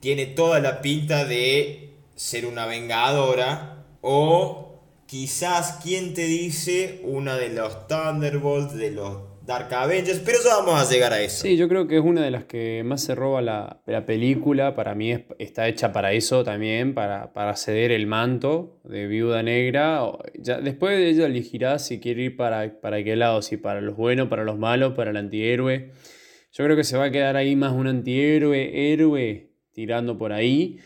tiene 0.00 0.26
toda 0.26 0.60
la 0.60 0.82
pinta 0.82 1.24
de 1.24 1.94
ser 2.14 2.46
una 2.46 2.66
vengadora 2.66 3.84
o 4.02 4.80
quizás, 5.06 5.78
¿quién 5.82 6.14
te 6.14 6.26
dice? 6.26 7.00
Una 7.04 7.36
de 7.36 7.48
los 7.48 7.88
Thunderbolts, 7.88 8.74
de 8.74 8.90
los 8.90 9.31
Dark 9.46 9.74
Avengers, 9.74 10.20
pero 10.24 10.38
ya 10.44 10.56
vamos 10.56 10.80
a 10.80 10.88
llegar 10.88 11.12
a 11.12 11.20
eso. 11.20 11.42
Sí, 11.42 11.56
yo 11.56 11.68
creo 11.68 11.88
que 11.88 11.96
es 11.96 12.02
una 12.02 12.22
de 12.22 12.30
las 12.30 12.44
que 12.44 12.82
más 12.84 13.02
se 13.02 13.16
roba 13.16 13.42
la, 13.42 13.82
película. 14.06 14.76
Para 14.76 14.94
mí 14.94 15.12
está 15.38 15.66
hecha 15.66 15.92
para 15.92 16.12
eso 16.12 16.44
también, 16.44 16.94
para, 16.94 17.32
para 17.32 17.56
ceder 17.56 17.90
el 17.90 18.06
manto 18.06 18.80
de 18.84 19.08
Viuda 19.08 19.42
Negra. 19.42 20.02
Ya, 20.38 20.60
después 20.60 20.96
ella 20.98 21.26
elegirá 21.26 21.80
si 21.80 21.98
quiere 21.98 22.22
ir 22.22 22.36
para, 22.36 22.80
para 22.80 23.02
qué 23.02 23.16
lado, 23.16 23.42
si 23.42 23.56
para 23.56 23.80
los 23.80 23.96
buenos, 23.96 24.28
para 24.28 24.44
los 24.44 24.58
malos, 24.58 24.94
para 24.94 25.10
el 25.10 25.16
antihéroe. 25.16 25.90
Yo 26.52 26.64
creo 26.64 26.76
que 26.76 26.84
se 26.84 26.96
va 26.96 27.06
a 27.06 27.10
quedar 27.10 27.36
ahí 27.36 27.56
más 27.56 27.72
un 27.72 27.88
antihéroe, 27.88 28.92
héroe, 28.92 29.50
tirando 29.72 30.18
por 30.18 30.32
ahí. 30.32 30.78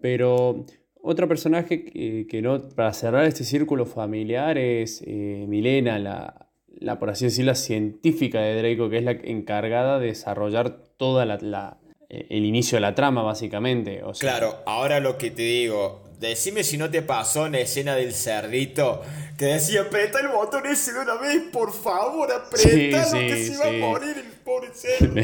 Pero 0.00 0.66
otro 1.00 1.28
personaje 1.28 1.84
que, 1.84 2.42
no, 2.42 2.68
para 2.70 2.92
cerrar 2.92 3.24
este 3.26 3.44
círculo 3.44 3.86
familiar 3.86 4.58
es 4.58 5.00
eh, 5.06 5.44
Milena, 5.46 5.98
la 5.98 6.49
la, 6.78 6.98
por 6.98 7.10
así 7.10 7.26
decirlo, 7.26 7.52
la 7.52 7.56
científica 7.56 8.40
de 8.40 8.60
Draco, 8.60 8.88
que 8.88 8.98
es 8.98 9.04
la 9.04 9.12
encargada 9.12 9.98
de 9.98 10.08
desarrollar 10.08 10.82
toda 10.96 11.24
la, 11.26 11.78
eh, 12.08 12.26
el 12.30 12.44
inicio 12.44 12.76
de 12.76 12.80
la 12.80 12.94
trama, 12.94 13.22
básicamente. 13.22 14.02
O 14.04 14.12
claro, 14.12 14.58
ahora 14.66 15.00
lo 15.00 15.18
que 15.18 15.30
te 15.30 15.42
digo, 15.42 16.02
decime 16.18 16.62
si 16.64 16.78
no 16.78 16.90
te 16.90 17.02
pasó 17.02 17.46
en 17.46 17.52
la 17.52 17.60
escena 17.60 17.94
del 17.94 18.12
cerdito, 18.12 19.02
que 19.36 19.46
decía, 19.46 19.82
apreta 19.82 20.20
el 20.20 20.28
botón 20.28 20.66
ese 20.66 20.92
de 20.92 21.00
una 21.00 21.16
vez, 21.16 21.42
por 21.52 21.72
favor, 21.72 22.30
apretalo, 22.30 23.18
que 23.18 23.44
se 23.44 23.56
va 23.56 23.68
a 23.68 23.72
morir 23.72 24.16
el 24.16 24.32
pobre 24.44 24.68
cerdo. 24.74 25.20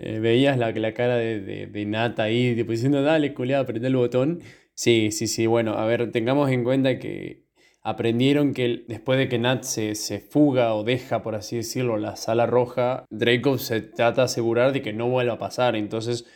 Eh, 0.00 0.20
veías 0.20 0.56
la, 0.58 0.70
la 0.70 0.94
cara 0.94 1.16
de, 1.16 1.66
de, 1.66 1.84
Nata 1.84 2.24
ahí, 2.24 2.54
diciendo, 2.54 3.02
dale, 3.02 3.34
culiado, 3.34 3.64
apreta 3.64 3.88
el 3.88 3.96
botón. 3.96 4.42
Sí, 4.74 5.10
sí, 5.10 5.26
sí, 5.26 5.46
bueno, 5.46 5.72
a 5.72 5.86
ver, 5.86 6.12
tengamos 6.12 6.50
en 6.50 6.62
cuenta 6.62 7.00
que 7.00 7.47
aprendieron 7.82 8.54
que 8.54 8.84
después 8.88 9.18
de 9.18 9.28
que 9.28 9.38
Nat 9.38 9.62
se, 9.62 9.94
fuga 10.20 10.74
o 10.74 10.84
deja, 10.84 11.22
por 11.22 11.34
así 11.34 11.56
decirlo, 11.56 11.96
la 11.96 12.16
sala 12.16 12.46
roja, 12.46 13.04
Draco 13.10 13.58
se 13.58 13.80
trata 13.80 14.22
de 14.22 14.26
asegurar 14.26 14.72
de 14.72 14.82
que 14.82 14.92
no 14.92 15.08
vuelva 15.08 15.34
a 15.34 15.38
pasar. 15.38 15.76
Entonces, 15.76 16.26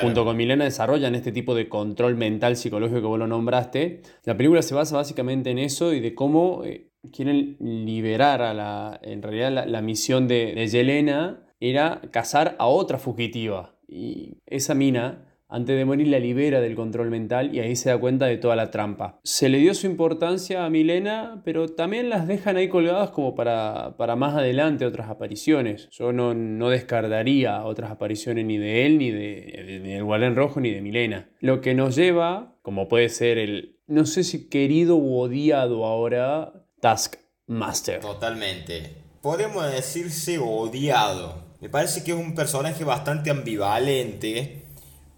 junto 0.00 0.24
con 0.24 0.36
Milena 0.36 0.64
desarrollan 0.64 1.14
este 1.14 1.32
tipo 1.32 1.54
de 1.54 1.68
control 1.68 2.16
mental 2.16 2.56
psicológico 2.56 3.00
que 3.00 3.06
vos 3.06 3.18
lo 3.18 3.26
nombraste. 3.26 4.02
La 4.24 4.36
película 4.36 4.62
se 4.62 4.74
basa 4.74 4.96
básicamente 4.96 5.50
en 5.50 5.58
eso 5.58 5.92
y 5.92 6.00
de 6.00 6.14
cómo 6.14 6.64
eh, 6.64 6.88
quieren 7.12 7.56
liberar 7.60 8.42
a 8.42 8.54
la... 8.54 9.00
En 9.02 9.22
realidad 9.22 9.66
la, 9.66 9.82
misión 9.82 10.28
de, 10.28 10.54
de 10.54 10.66
Yelena 10.68 11.42
era 11.60 12.00
cazar 12.10 12.56
a 12.58 12.66
otra 12.66 12.98
fugitiva. 12.98 13.74
Y 13.88 14.38
esa 14.46 14.74
mina 14.74 15.31
antes 15.52 15.76
de 15.76 15.84
morir 15.84 16.08
la 16.08 16.18
libera 16.18 16.62
del 16.62 16.74
control 16.74 17.10
mental 17.10 17.54
y 17.54 17.60
ahí 17.60 17.76
se 17.76 17.90
da 17.90 17.98
cuenta 17.98 18.24
de 18.24 18.38
toda 18.38 18.56
la 18.56 18.70
trampa. 18.70 19.20
Se 19.22 19.50
le 19.50 19.58
dio 19.58 19.74
su 19.74 19.86
importancia 19.86 20.64
a 20.64 20.70
Milena, 20.70 21.42
pero 21.44 21.68
también 21.68 22.08
las 22.08 22.26
dejan 22.26 22.56
ahí 22.56 22.68
colgadas 22.68 23.10
como 23.10 23.34
para, 23.34 23.94
para 23.98 24.16
más 24.16 24.34
adelante 24.34 24.86
otras 24.86 25.10
apariciones. 25.10 25.88
Yo 25.90 26.10
no, 26.12 26.32
no 26.32 26.70
descartaría 26.70 27.64
otras 27.64 27.90
apariciones 27.90 28.46
ni 28.46 28.56
de 28.56 28.86
él, 28.86 28.96
ni 28.96 29.10
de, 29.10 30.00
Guardián 30.02 30.36
Rojo, 30.36 30.58
ni 30.58 30.70
de 30.70 30.80
Milena. 30.80 31.28
Lo 31.40 31.60
que 31.60 31.74
nos 31.74 31.96
lleva, 31.96 32.56
como 32.62 32.88
puede 32.88 33.10
ser 33.10 33.36
el, 33.36 33.78
no 33.86 34.06
sé 34.06 34.24
si 34.24 34.48
querido 34.48 34.96
u 34.96 35.18
odiado 35.18 35.84
ahora, 35.84 36.64
Taskmaster. 36.80 38.00
Totalmente. 38.00 39.02
Podemos 39.20 39.70
decirse 39.70 40.38
odiado. 40.38 41.52
Me 41.60 41.68
parece 41.68 42.02
que 42.02 42.12
es 42.12 42.16
un 42.16 42.34
personaje 42.34 42.84
bastante 42.84 43.30
ambivalente 43.30 44.61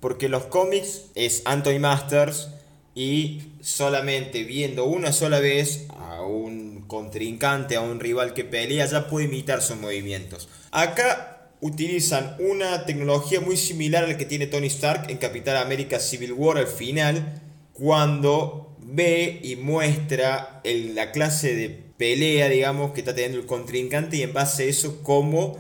porque 0.05 0.29
los 0.29 0.45
cómics 0.45 1.07
es 1.15 1.41
Anthony 1.47 1.79
Masters 1.81 2.51
y 2.95 3.41
solamente 3.63 4.45
viendo 4.45 4.85
una 4.85 5.15
sola 5.15 5.41
vez 5.41 5.87
a 5.99 6.21
un 6.21 6.85
contrincante, 6.87 7.77
a 7.77 7.81
un 7.81 8.01
rival 8.01 8.35
que 8.35 8.45
pelea, 8.45 8.85
ya 8.85 9.09
puede 9.09 9.29
imitar 9.29 9.63
sus 9.63 9.79
movimientos. 9.79 10.51
Acá 10.73 11.49
utilizan 11.63 12.37
una 12.39 12.85
tecnología 12.85 13.41
muy 13.41 13.57
similar 13.57 14.05
a 14.05 14.09
la 14.09 14.19
que 14.19 14.27
tiene 14.27 14.47
Tony 14.47 14.67
Stark 14.67 15.09
en 15.09 15.17
Capitán 15.17 15.57
América 15.57 15.99
Civil 15.99 16.35
War 16.35 16.59
al 16.59 16.67
final, 16.67 17.41
cuando 17.73 18.77
ve 18.81 19.41
y 19.43 19.57
muestra 19.57 20.61
la 20.65 21.13
clase 21.13 21.55
de 21.57 21.71
pelea, 21.97 22.51
digamos, 22.51 22.93
que 22.93 23.01
está 23.01 23.15
teniendo 23.15 23.39
el 23.39 23.47
contrincante 23.47 24.19
y 24.19 24.23
en 24.23 24.35
base 24.35 24.65
a 24.65 24.67
eso 24.67 25.03
cómo 25.03 25.57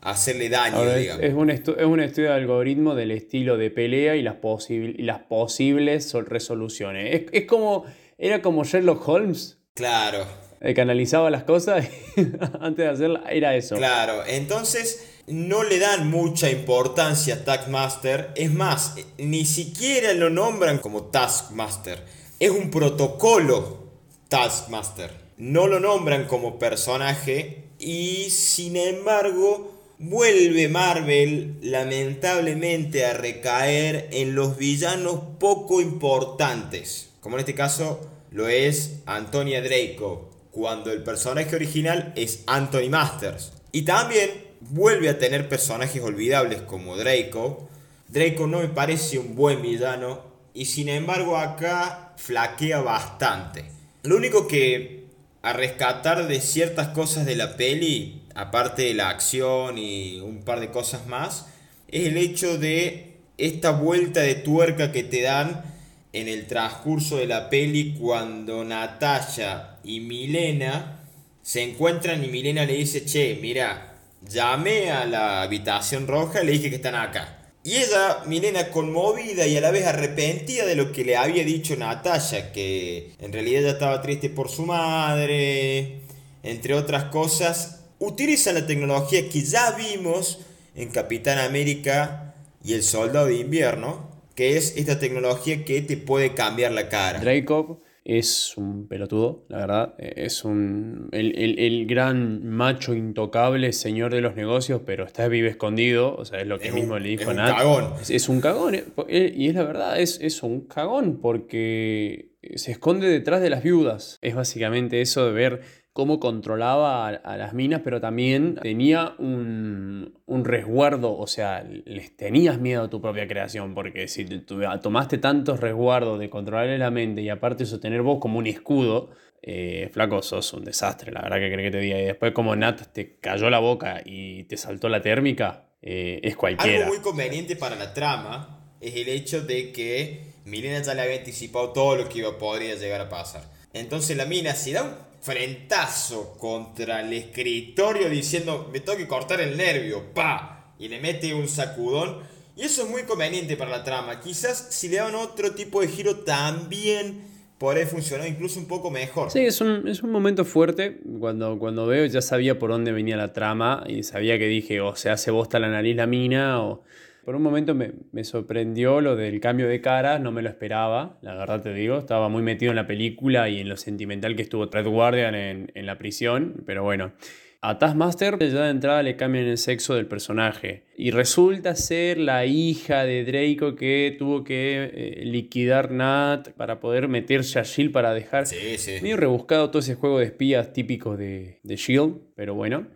hacerle 0.00 0.48
daño. 0.48 0.82
es, 0.84 1.34
un 1.34 1.50
es, 1.50 1.62
un 1.66 2.00
estudio 2.00 2.28
de 2.28 2.34
algoritmo 2.34 2.94
del 2.94 3.10
estilo 3.10 3.56
de 3.56 3.70
pelea 3.70 4.16
y 4.16 4.22
las, 4.22 4.36
y 4.68 5.02
las 5.02 5.20
posibles 5.20 6.12
resoluciones. 6.14 7.26
Es, 7.32 7.46
como, 7.46 7.84
era 8.16 8.42
como 8.42 8.64
Sherlock 8.64 9.06
Holmes. 9.08 9.58
Claro. 9.74 10.26
El 10.60 10.74
que 10.74 10.80
analizaba 10.80 11.30
las 11.30 11.44
cosas 11.44 11.86
antes 12.60 12.84
de 12.84 12.88
hacerlas, 12.88 13.22
era 13.30 13.54
eso. 13.54 13.76
Claro, 13.76 14.24
entonces 14.26 15.20
no 15.28 15.62
le 15.62 15.78
dan 15.78 16.10
mucha 16.10 16.50
importancia 16.50 17.34
a 17.34 17.44
Taskmaster. 17.44 18.32
Es 18.34 18.52
más, 18.52 18.96
ni 19.18 19.44
siquiera 19.44 20.12
lo 20.14 20.30
nombran 20.30 20.78
como 20.78 21.04
Taskmaster. 21.04 22.02
Es 22.40 22.50
un 22.50 22.70
protocolo 22.70 23.88
Taskmaster. 24.28 25.28
No 25.36 25.68
lo 25.68 25.78
nombran 25.78 26.26
como 26.26 26.58
personaje 26.58 27.68
y 27.78 28.30
sin 28.30 28.76
embargo 28.76 29.77
vuelve 29.98 30.68
Marvel 30.68 31.56
lamentablemente 31.60 33.04
a 33.04 33.14
recaer 33.14 34.08
en 34.12 34.34
los 34.34 34.56
villanos 34.56 35.20
poco 35.40 35.80
importantes, 35.80 37.10
como 37.20 37.36
en 37.36 37.40
este 37.40 37.54
caso 37.54 38.08
lo 38.30 38.48
es 38.48 39.00
Antonia 39.06 39.60
Draco, 39.60 40.30
cuando 40.52 40.92
el 40.92 41.02
personaje 41.02 41.54
original 41.54 42.12
es 42.16 42.44
Anthony 42.46 42.88
Masters. 42.90 43.52
Y 43.72 43.82
también 43.82 44.30
vuelve 44.60 45.08
a 45.08 45.18
tener 45.18 45.48
personajes 45.48 46.02
olvidables 46.02 46.62
como 46.62 46.96
Draco. 46.96 47.68
Draco 48.08 48.46
no 48.46 48.60
me 48.60 48.68
parece 48.68 49.18
un 49.18 49.34
buen 49.34 49.62
villano 49.62 50.22
y 50.54 50.66
sin 50.66 50.88
embargo 50.88 51.36
acá 51.36 52.14
flaquea 52.16 52.80
bastante. 52.80 53.64
Lo 54.02 54.16
único 54.16 54.46
que 54.46 55.06
a 55.42 55.52
rescatar 55.52 56.28
de 56.28 56.40
ciertas 56.40 56.88
cosas 56.88 57.26
de 57.26 57.36
la 57.36 57.56
peli 57.56 58.22
aparte 58.38 58.82
de 58.82 58.94
la 58.94 59.08
acción 59.08 59.78
y 59.78 60.20
un 60.20 60.42
par 60.42 60.60
de 60.60 60.70
cosas 60.70 61.08
más, 61.08 61.46
es 61.88 62.06
el 62.06 62.16
hecho 62.16 62.56
de 62.56 63.16
esta 63.36 63.72
vuelta 63.72 64.20
de 64.20 64.36
tuerca 64.36 64.92
que 64.92 65.02
te 65.02 65.22
dan 65.22 65.64
en 66.12 66.28
el 66.28 66.46
transcurso 66.46 67.16
de 67.16 67.26
la 67.26 67.50
peli 67.50 67.96
cuando 67.98 68.64
Natalia 68.64 69.78
y 69.82 70.00
Milena 70.00 71.00
se 71.42 71.62
encuentran 71.62 72.22
y 72.24 72.28
Milena 72.28 72.64
le 72.64 72.74
dice, 72.74 73.04
che, 73.04 73.38
mira, 73.42 73.96
llamé 74.28 74.92
a 74.92 75.04
la 75.04 75.42
habitación 75.42 76.06
roja 76.06 76.42
y 76.42 76.46
le 76.46 76.52
dije 76.52 76.70
que 76.70 76.76
están 76.76 76.94
acá. 76.94 77.38
Y 77.64 77.74
ella, 77.74 78.18
Milena, 78.26 78.68
conmovida 78.70 79.48
y 79.48 79.56
a 79.56 79.60
la 79.60 79.72
vez 79.72 79.84
arrepentida 79.84 80.64
de 80.64 80.76
lo 80.76 80.92
que 80.92 81.04
le 81.04 81.16
había 81.16 81.44
dicho 81.44 81.74
Natalia, 81.74 82.52
que 82.52 83.14
en 83.18 83.32
realidad 83.32 83.62
ella 83.62 83.72
estaba 83.72 84.00
triste 84.00 84.30
por 84.30 84.48
su 84.48 84.64
madre, 84.64 86.02
entre 86.44 86.74
otras 86.74 87.04
cosas, 87.04 87.77
utiliza 87.98 88.52
la 88.52 88.66
tecnología 88.66 89.28
que 89.28 89.42
ya 89.42 89.72
vimos 89.72 90.40
en 90.74 90.90
Capitán 90.90 91.38
América 91.38 92.34
y 92.64 92.74
el 92.74 92.82
Soldado 92.82 93.26
de 93.26 93.36
Invierno, 93.36 94.10
que 94.34 94.56
es 94.56 94.76
esta 94.76 94.98
tecnología 94.98 95.64
que 95.64 95.82
te 95.82 95.96
puede 95.96 96.34
cambiar 96.34 96.72
la 96.72 96.88
cara. 96.88 97.20
Dracov 97.20 97.80
es 98.08 98.56
un 98.56 98.88
pelotudo, 98.88 99.44
la 99.48 99.58
verdad. 99.58 99.94
Es 99.98 100.42
un 100.42 101.10
el, 101.12 101.86
gran 101.86 102.46
macho 102.48 102.94
intocable, 102.94 103.72
señor 103.74 104.14
de 104.14 104.22
los 104.22 104.34
negocios, 104.34 104.80
pero 104.86 105.04
está 105.04 105.28
vive 105.28 105.48
escondido. 105.48 106.14
O 106.16 106.24
sea, 106.24 106.40
es 106.40 106.46
lo 106.46 106.58
que 106.58 106.72
mismo 106.72 106.98
le 106.98 107.10
dijo 107.10 107.30
a 107.30 107.34
Nat. 107.34 107.50
Un 107.50 107.56
cagón. 107.56 107.92
Es, 108.08 108.28
un 108.30 108.40
cagón. 108.40 108.74
Eh, 108.76 108.84
eh, 109.08 109.32
y 109.36 109.48
es 109.48 109.54
la 109.54 109.64
verdad, 109.64 110.00
es, 110.00 110.20
es 110.22 110.42
un 110.42 110.62
cagón 110.62 111.18
porque 111.20 112.30
se 112.54 112.72
esconde 112.72 113.08
detrás 113.08 113.42
de 113.42 113.50
las 113.50 113.62
viudas. 113.62 114.18
Es 114.22 114.34
básicamente 114.34 115.02
eso 115.02 115.26
de 115.26 115.32
ver 115.32 115.60
cómo 115.98 116.20
controlaba 116.20 117.08
a, 117.08 117.36
las 117.36 117.54
minas, 117.54 117.80
pero 117.82 118.00
también 118.00 118.54
tenía 118.62 119.16
un, 119.18 120.14
resguardo, 120.44 121.18
o 121.18 121.26
sea, 121.26 121.64
les 121.64 122.16
tenías 122.16 122.60
miedo 122.60 122.84
a 122.84 122.88
tu 122.88 123.00
propia 123.00 123.26
creación, 123.26 123.74
porque 123.74 124.06
si 124.06 124.24
tomaste 124.24 125.18
tantos 125.18 125.58
resguardos 125.58 126.20
de 126.20 126.30
controlarle 126.30 126.78
la 126.78 126.92
mente 126.92 127.22
y 127.22 127.28
aparte 127.30 127.66
sostener 127.66 128.02
vos 128.02 128.20
como 128.20 128.38
un 128.38 128.46
escudo, 128.46 129.10
eh, 129.42 129.90
flaco, 129.92 130.22
sos 130.22 130.52
un 130.52 130.64
desastre, 130.64 131.10
la 131.10 131.20
verdad 131.20 131.38
que 131.38 131.50
creo 131.52 131.64
que 131.64 131.70
te 131.72 131.80
diga. 131.80 132.00
Y 132.00 132.04
después 132.04 132.30
como 132.30 132.54
Nat 132.54 132.80
te 132.92 133.16
cayó 133.16 133.50
la 133.50 133.58
boca 133.58 134.00
y 134.04 134.44
te 134.44 134.56
saltó 134.56 134.88
la 134.88 135.02
térmica, 135.02 135.64
eh, 135.82 136.20
es 136.22 136.36
cualquiera. 136.36 136.84
Algo 136.84 136.94
muy 136.94 137.02
conveniente 137.02 137.56
para 137.56 137.74
la 137.74 137.92
trama 137.92 138.76
es 138.80 138.94
el 138.94 139.08
hecho 139.08 139.42
de 139.42 139.72
que 139.72 140.20
Milena 140.44 140.80
ya 140.80 140.94
le 140.94 141.02
había 141.02 141.16
anticipado 141.16 141.72
todo 141.72 141.96
lo 141.96 142.08
que 142.08 142.22
podría 142.38 142.76
llegar 142.76 143.00
a 143.00 143.08
pasar. 143.08 143.57
Entonces 143.72 144.16
la 144.16 144.24
mina, 144.24 144.54
si 144.54 144.72
da 144.72 144.82
un 144.82 144.94
frentazo 145.20 146.36
contra 146.38 147.00
el 147.00 147.12
escritorio 147.12 148.08
diciendo 148.08 148.70
me 148.72 148.80
tengo 148.80 148.98
que 148.98 149.08
cortar 149.08 149.40
el 149.40 149.56
nervio, 149.56 150.14
pa, 150.14 150.72
y 150.78 150.88
le 150.88 151.00
mete 151.00 151.34
un 151.34 151.48
sacudón. 151.48 152.18
Y 152.56 152.62
eso 152.62 152.82
es 152.82 152.90
muy 152.90 153.02
conveniente 153.02 153.56
para 153.56 153.70
la 153.70 153.84
trama. 153.84 154.20
Quizás 154.20 154.68
si 154.70 154.88
le 154.88 154.96
dan 154.96 155.14
otro 155.14 155.52
tipo 155.52 155.80
de 155.80 155.88
giro 155.88 156.16
también 156.20 157.22
podría 157.58 157.86
funcionar 157.86 158.26
incluso 158.26 158.58
un 158.58 158.66
poco 158.66 158.90
mejor. 158.90 159.30
Sí, 159.30 159.40
es 159.40 159.60
un, 159.60 159.86
es 159.86 160.02
un 160.02 160.10
momento 160.10 160.44
fuerte. 160.44 161.00
Cuando, 161.20 161.58
cuando 161.58 161.86
veo 161.86 162.06
ya 162.06 162.22
sabía 162.22 162.58
por 162.58 162.70
dónde 162.70 162.92
venía 162.92 163.16
la 163.16 163.32
trama 163.32 163.84
y 163.86 164.02
sabía 164.02 164.38
que 164.38 164.46
dije 164.46 164.80
o 164.80 164.96
se 164.96 165.10
hace 165.10 165.30
bosta 165.30 165.58
la 165.58 165.68
nariz 165.68 165.96
la 165.96 166.06
mina 166.06 166.62
o 166.62 166.82
por 167.28 167.36
un 167.36 167.42
momento 167.42 167.74
me, 167.74 168.24
sorprendió 168.24 169.02
lo 169.02 169.14
del 169.14 169.38
cambio 169.38 169.68
de 169.68 169.82
cara, 169.82 170.18
no 170.18 170.32
me 170.32 170.40
lo 170.40 170.48
esperaba, 170.48 171.18
la 171.20 171.34
verdad 171.34 171.60
te 171.60 171.74
digo. 171.74 171.98
Estaba 171.98 172.30
muy 172.30 172.40
metido 172.40 172.72
en 172.72 172.76
la 172.76 172.86
película 172.86 173.50
y 173.50 173.60
en 173.60 173.68
lo 173.68 173.76
sentimental 173.76 174.34
que 174.34 174.40
estuvo 174.40 174.70
Thread 174.70 174.86
Guardian 174.86 175.34
en, 175.34 175.68
la 175.84 175.98
prisión, 175.98 176.62
pero 176.64 176.84
bueno. 176.84 177.12
A 177.60 177.76
Taskmaster 177.76 178.38
ya 178.38 178.62
de 178.62 178.70
entrada 178.70 179.02
le 179.02 179.16
cambian 179.16 179.44
el 179.44 179.58
sexo 179.58 179.94
del 179.94 180.06
personaje 180.06 180.84
y 180.96 181.10
resulta 181.10 181.74
ser 181.74 182.16
la 182.16 182.46
hija 182.46 183.04
de 183.04 183.26
Draco 183.26 183.76
que 183.76 184.16
tuvo 184.18 184.42
que 184.42 184.90
eh, 184.90 185.24
liquidar 185.26 185.90
Nat 185.90 186.52
para 186.52 186.80
poder 186.80 187.08
meterse 187.08 187.58
a 187.58 187.62
Shield 187.62 187.92
para 187.92 188.14
dejar 188.14 188.46
sí, 188.46 188.78
sí. 188.78 188.92
medio 189.02 189.18
rebuscado 189.18 189.68
todo 189.68 189.80
ese 189.80 189.96
juego 189.96 190.18
de 190.20 190.24
espías 190.24 190.72
típicos 190.72 191.18
de, 191.18 191.58
Shield, 191.62 192.20
pero 192.34 192.54
bueno. 192.54 192.86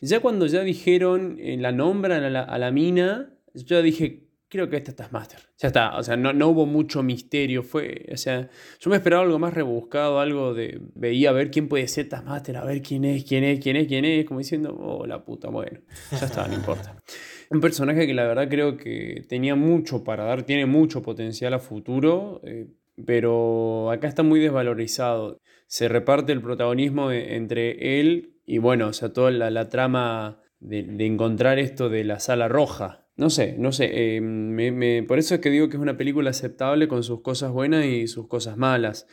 Ya 0.00 0.20
cuando 0.20 0.46
ya 0.46 0.62
dijeron, 0.62 1.36
eh, 1.38 1.58
la 1.60 1.72
nombran 1.72 2.24
a 2.24 2.58
la 2.58 2.70
mina, 2.70 3.31
yo 3.54 3.82
dije, 3.82 4.32
creo 4.52 4.68
que 4.68 4.76
esta 4.76 5.04
es 5.04 5.12
Master. 5.12 5.40
Ya 5.56 5.68
está, 5.68 5.96
o 5.96 6.02
sea, 6.02 6.14
no, 6.14 6.34
no, 6.34 6.48
hubo 6.48 6.66
mucho 6.66 7.02
misterio. 7.02 7.62
Fue, 7.62 8.04
o 8.12 8.18
sea, 8.18 8.50
yo 8.78 8.90
me 8.90 8.96
esperaba 8.96 9.22
algo 9.22 9.38
más 9.38 9.54
rebuscado, 9.54 10.20
algo 10.20 10.52
de. 10.52 10.78
Veía 10.94 11.30
a 11.30 11.32
ver 11.32 11.50
quién 11.50 11.68
puede 11.68 11.88
ser 11.88 12.10
Taskmaster, 12.10 12.58
a 12.58 12.64
ver 12.64 12.82
quién 12.82 13.06
es, 13.06 13.24
quién 13.24 13.44
es, 13.44 13.60
quién 13.60 13.76
es, 13.76 13.86
quién 13.88 14.04
es, 14.04 14.26
como 14.26 14.40
diciendo, 14.40 14.76
oh, 14.78 15.06
la 15.06 15.24
puta, 15.24 15.48
bueno, 15.48 15.80
ya 16.10 16.26
está, 16.26 16.46
no 16.46 16.54
importa. 16.54 17.02
Un 17.48 17.62
personaje 17.62 18.06
que 18.06 18.12
la 18.12 18.26
verdad 18.26 18.46
creo 18.50 18.76
que 18.76 19.24
tenía 19.26 19.54
mucho 19.54 20.04
para 20.04 20.24
dar, 20.24 20.42
tiene 20.42 20.66
mucho 20.66 21.02
potencial 21.02 21.54
a 21.54 21.58
futuro, 21.58 22.42
eh, 22.44 22.66
pero 23.06 23.90
acá 23.90 24.06
está 24.06 24.22
muy 24.22 24.38
desvalorizado. 24.38 25.38
Se 25.66 25.88
reparte 25.88 26.32
el 26.32 26.42
protagonismo 26.42 27.10
e, 27.10 27.36
entre 27.36 28.00
él 28.00 28.34
y, 28.44 28.58
bueno, 28.58 28.88
o 28.88 28.92
sea, 28.92 29.14
toda 29.14 29.30
la, 29.30 29.68
trama 29.70 30.42
de, 30.60 30.82
de 30.82 31.06
encontrar 31.06 31.58
esto 31.58 31.88
de 31.88 32.04
la 32.04 32.20
sala 32.20 32.48
roja 32.48 33.01
no 33.16 33.30
sé, 33.30 33.56
no 33.58 33.72
sé. 33.72 33.90
Eh, 33.92 35.04
por 35.06 35.18
eso 35.18 35.34
es 35.34 35.40
que 35.40 35.50
digo 35.50 35.68
que 35.68 35.76
es 35.76 35.82
una 35.82 35.96
película 35.96 36.30
aceptable 36.30 36.88
con 36.88 37.02
sus 37.02 37.20
cosas 37.20 37.52
buenas 37.52 37.84
y 37.84 38.06
sus 38.06 38.26
cosas 38.26 38.56
malas. 38.56 39.06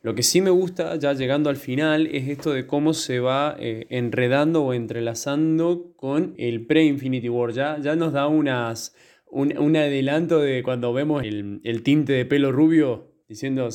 Lo 0.00 0.14
que 0.14 0.22
sí 0.22 0.40
me 0.40 0.50
gusta, 0.50 0.96
ya 0.96 1.12
llegando 1.12 1.50
al 1.50 1.56
final, 1.56 2.06
es 2.06 2.28
esto 2.28 2.52
de 2.52 2.66
cómo 2.66 2.94
se 2.94 3.18
va 3.18 3.56
eh, 3.58 3.86
enredando 3.90 4.62
o 4.64 4.72
entrelazando 4.72 5.92
con 5.96 6.34
el 6.38 6.66
pre-Infinity 6.66 7.28
War. 7.28 7.52
Ya, 7.52 7.78
ya 7.80 7.96
nos 7.96 8.12
da 8.12 8.28
unas, 8.28 8.94
un, 9.28 9.76
adelanto 9.76 10.38
de 10.38 10.62
cuando 10.62 10.92
vemos 10.92 11.24
el, 11.24 11.60
el, 11.64 11.82
tinte 11.82 12.12
de 12.12 12.24
pelo 12.24 12.52
rubio, 12.52 13.12
diciendo 13.28 13.68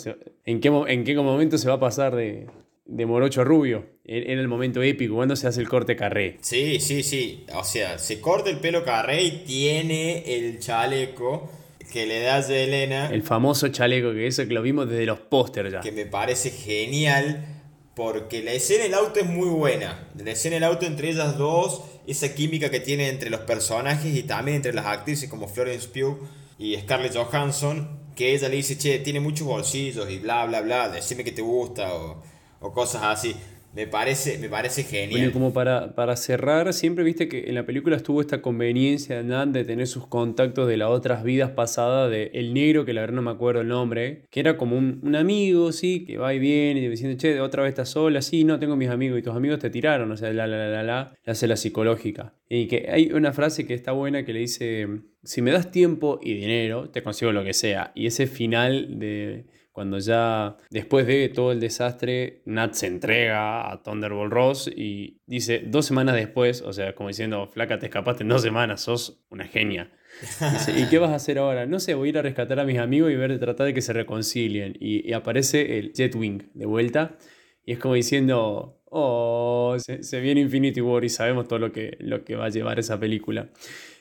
en 0.46 0.62
qué, 0.62 0.70
en 0.88 1.04
qué 1.04 1.16
momento 1.16 1.58
se 1.58 1.68
va 1.68 1.76
a 1.76 1.80
pasar 1.80 2.16
de, 2.16 2.48
de 2.86 3.06
Morocho 3.06 3.42
a 3.42 3.44
Rubio. 3.44 3.86
Era 4.06 4.42
el 4.42 4.48
momento 4.48 4.82
épico, 4.82 5.16
cuando 5.16 5.36
se 5.36 5.48
hace 5.48 5.62
el 5.62 5.70
corte 5.70 5.96
carré. 5.96 6.38
Sí, 6.42 6.80
sí, 6.80 7.04
sí. 7.04 7.46
O 7.56 7.64
sea, 7.64 7.98
se 8.00 8.20
corta 8.20 8.50
el 8.50 8.60
pelo 8.60 8.84
carré 8.84 9.24
y 9.24 9.32
tiene 9.46 10.36
el 10.36 10.60
chaleco 10.60 11.50
que 11.92 12.06
le 12.06 12.22
das 12.22 12.48
de 12.48 12.66
Elena. 12.66 13.10
El 13.12 13.24
famoso 13.24 13.68
chaleco, 13.70 14.12
que 14.12 14.28
eso 14.28 14.48
que 14.48 14.54
lo 14.54 14.62
vimos 14.62 14.90
desde 14.90 15.06
los 15.06 15.20
pósters 15.20 15.72
ya. 15.72 15.82
Que 15.82 15.92
me 15.92 16.06
parece 16.06 16.50
genial. 16.50 17.46
Porque 17.96 18.42
la 18.42 18.54
escena 18.54 18.86
del 18.86 18.96
auto 18.96 19.20
es 19.20 19.28
muy 19.28 19.50
buena. 19.50 20.08
La 20.18 20.32
escena 20.32 20.56
del 20.56 20.64
auto 20.64 20.88
entre 20.88 21.12
ellas 21.12 21.38
dos, 21.38 21.84
esa 22.08 22.34
química 22.34 22.72
que 22.72 22.80
tiene 22.80 23.08
entre 23.08 23.30
los 23.30 23.42
personajes 23.42 24.16
y 24.16 24.24
también 24.24 24.56
entre 24.56 24.74
las 24.74 24.88
actrices 24.88 25.30
como 25.30 25.48
Florence 25.48 25.88
Pugh 25.90 26.18
y 26.58 26.76
Scarlett 26.76 27.16
Johansson, 27.16 28.00
que 28.16 28.34
ella 28.34 28.50
le 28.50 28.56
dice, 28.56 28.80
che, 28.80 28.98
tiene 29.00 29.20
muchos 29.20 29.46
bolsillos 29.46 30.10
y 30.10 30.18
bla, 30.18 30.44
bla, 30.48 30.62
bla, 30.62 30.90
decime 30.90 31.24
que 31.24 31.32
te 31.32 31.44
gusta 31.44 31.94
o, 31.94 32.24
o 32.64 32.72
cosas 32.72 33.04
así. 33.04 33.36
Me 33.76 33.88
parece, 33.88 34.38
me 34.38 34.50
parece 34.50 34.84
genial. 34.84 35.10
Bueno, 35.20 35.34
como 35.34 35.52
para, 35.52 35.96
para 35.96 36.16
cerrar, 36.16 36.72
siempre 36.74 37.04
viste 37.04 37.28
que 37.28 37.46
en 37.48 37.56
la 37.56 37.66
película 37.66 37.96
estuvo 37.96 38.22
esta 38.22 38.40
conveniencia 38.40 39.18
de 39.18 39.24
Nat 39.24 39.50
de 39.50 39.66
tener 39.66 39.88
sus 39.88 40.06
contactos 40.06 40.68
de 40.68 40.78
las 40.78 40.90
otras 40.90 41.24
vidas 41.24 41.50
pasadas, 41.52 42.12
de 42.12 42.30
el 42.36 42.54
negro, 42.54 42.86
que 42.86 42.94
la 42.94 43.02
verdad 43.02 43.16
no 43.16 43.24
me 43.24 43.32
acuerdo 43.32 43.62
el 43.62 43.70
nombre, 43.70 44.26
que 44.30 44.42
era 44.42 44.58
como 44.58 44.78
un, 44.78 45.00
un 45.02 45.16
amigo, 45.16 45.72
sí, 45.72 46.06
que 46.06 46.20
va 46.20 46.36
y 46.36 46.40
viene 46.40 46.82
y 46.82 46.88
diciendo, 46.88 47.18
che, 47.18 47.42
otra 47.42 47.64
vez 47.64 47.70
estás 47.70 47.90
sola, 47.90 48.22
sí, 48.22 48.44
no, 48.44 48.60
tengo 48.60 48.76
mis 48.76 48.90
amigos 48.90 49.18
y 49.18 49.24
tus 49.24 49.36
amigos 49.36 49.58
te 49.58 49.72
tiraron, 49.72 50.12
o 50.12 50.18
sea, 50.18 50.32
la, 50.32 50.46
la, 50.46 50.58
la, 50.58 50.68
la, 50.68 50.84
la, 50.84 51.18
hace 51.26 51.48
la 51.48 51.56
psicológica. 51.56 52.36
Y 52.48 52.68
que 52.68 52.90
hay 52.92 53.12
una 53.12 53.34
frase 53.34 53.66
que 53.66 53.74
está 53.74 53.92
buena 53.92 54.24
que 54.24 54.34
le 54.34 54.42
dice, 54.42 54.88
si 55.24 55.42
me 55.42 55.50
das 55.50 55.72
tiempo 55.72 56.20
y 56.22 56.36
dinero, 56.36 56.92
te 56.92 57.02
consigo 57.02 57.32
lo 57.32 57.44
que 57.44 57.56
sea. 57.56 57.92
Y 57.96 58.06
ese 58.06 58.28
final 58.28 59.00
de 59.00 59.46
cuando 59.74 59.98
ya 60.00 60.56
después 60.70 61.06
de 61.08 61.28
todo 61.30 61.52
el 61.52 61.60
desastre, 61.60 62.44
Nat 62.46 62.74
se 62.74 62.88
entrega 62.88 63.72
a 63.72 63.82
Thunderbolt 63.82 64.32
Ross 64.32 64.72
y 64.74 65.20
dice 65.26 65.64
dos 65.66 65.88
semanas 65.88 66.16
después, 66.16 66.62
o 66.62 66.72
sea, 66.72 66.94
como 66.96 67.10
diciendo, 67.10 67.50
flaca, 67.52 67.80
te 67.80 67.88
escapaste 67.88 68.24
en 68.24 68.30
dos 68.30 68.44
semanas, 68.44 68.82
sos 68.82 69.22
una 69.30 69.46
genia. 69.46 69.92
Dice, 70.40 70.80
¿Y 70.80 70.86
qué 70.86 71.00
vas 71.00 71.10
a 71.10 71.16
hacer 71.16 71.40
ahora? 71.40 71.66
No 71.66 71.80
sé, 71.80 71.96
voy 71.96 72.08
a 72.08 72.12
ir 72.12 72.18
a 72.20 72.22
rescatar 72.22 72.60
a 72.60 72.66
mis 72.66 72.78
amigos 72.78 73.12
y 73.12 73.16
ver, 73.16 73.38
tratar 73.40 73.66
de 73.66 73.74
que 73.74 73.82
se 73.82 73.94
reconcilien. 73.94 74.78
Y, 74.80 75.10
y 75.10 75.14
aparece 75.14 75.80
el 75.80 75.92
Jetwing 75.94 76.52
de 76.54 76.66
vuelta 76.68 77.18
y 77.66 77.72
es 77.74 77.80
como 77.80 77.96
diciendo, 77.96 78.82
oh, 78.86 79.76
se, 79.80 80.04
se, 80.04 80.20
viene 80.20 80.42
Infinity 80.42 80.82
War 80.82 81.04
y 81.04 81.10
sabemos 81.10 81.48
todo 81.48 81.60
lo 81.60 81.72
que, 81.72 81.98
lo 82.00 82.24
que 82.24 82.36
va 82.36 82.46
a 82.46 82.50
llevar 82.50 82.78
esa 82.78 83.00
película. 83.00 83.50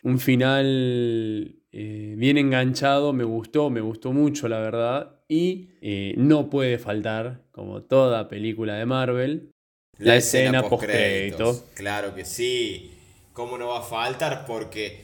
Un 0.02 0.18
final 0.18 1.62
eh, 1.70 2.14
bien 2.18 2.38
enganchado, 2.38 3.12
me 3.12 3.24
gustó, 3.24 3.70
me 3.70 3.80
gustó 3.80 4.12
mucho 4.12 4.48
la 4.48 4.58
verdad. 4.58 5.20
Y 5.32 5.70
eh, 5.80 6.12
no 6.18 6.50
puede 6.50 6.76
faltar, 6.76 7.40
como 7.52 7.80
toda 7.80 8.28
película 8.28 8.74
de 8.74 8.84
Marvel, 8.84 9.50
la, 9.96 10.08
la 10.08 10.16
escena, 10.16 10.58
escena 10.58 10.68
post-crédito. 10.68 11.64
Claro 11.72 12.14
que 12.14 12.26
sí. 12.26 12.90
¿Cómo 13.32 13.56
no 13.56 13.68
va 13.68 13.78
a 13.78 13.82
faltar? 13.82 14.44
Porque, 14.44 15.00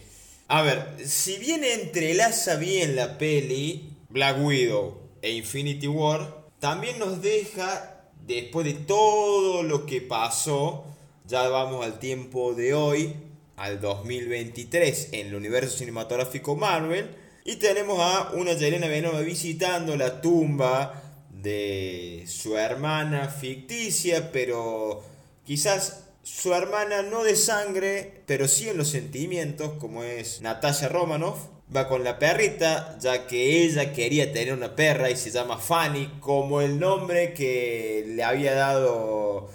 a 0.49 0.61
ver, 0.61 0.85
si 1.03 1.39
bien 1.39 1.65
entrelaza 1.65 2.57
bien 2.57 2.95
la 2.95 3.17
peli, 3.17 3.89
Black 4.11 4.37
Widow 4.45 5.01
e 5.23 5.33
Infinity 5.33 5.89
War, 5.89 6.45
también 6.59 6.99
nos 6.99 7.23
deja, 7.23 8.03
después 8.27 8.67
de 8.67 8.75
todo 8.75 9.63
lo 9.63 9.87
que 9.87 10.03
pasó, 10.03 10.85
ya 11.27 11.49
vamos 11.49 11.87
al 11.87 11.99
tiempo 11.99 12.53
de 12.53 12.75
hoy, 12.75 13.15
al 13.57 13.81
2023 13.81 15.09
en 15.13 15.29
el 15.29 15.35
universo 15.37 15.79
cinematográfico 15.79 16.55
Marvel. 16.55 17.09
Y 17.49 17.57
tenemos 17.57 17.99
a 17.99 18.33
una 18.35 18.53
Yelena 18.53 18.89
Benova 18.89 19.23
visitando 19.23 19.97
la 19.97 20.21
tumba 20.21 21.03
de 21.31 22.27
su 22.27 22.59
hermana 22.59 23.31
ficticia, 23.31 24.31
pero 24.31 25.03
quizás 25.47 26.05
su 26.23 26.53
hermana 26.53 27.01
no 27.01 27.25
de 27.25 27.37
sangre, 27.37 28.21
pero 28.27 28.47
sí 28.47 28.69
en 28.69 28.77
los 28.77 28.91
sentimientos, 28.91 29.79
como 29.81 30.05
es 30.05 30.43
Natasha 30.43 30.89
Romanoff. 30.89 31.39
Va 31.75 31.89
con 31.89 32.05
la 32.05 32.19
perrita, 32.19 32.99
ya 33.01 33.27
que 33.27 33.65
ella 33.65 33.95
quería 33.95 34.31
tener 34.31 34.53
una 34.53 34.77
perra 34.77 35.09
y 35.09 35.17
se 35.17 35.31
llama 35.31 35.57
Fanny, 35.57 36.19
como 36.21 36.61
el 36.61 36.79
nombre 36.79 37.33
que 37.33 38.05
le 38.09 38.25
había 38.25 38.53
dado 38.53 39.49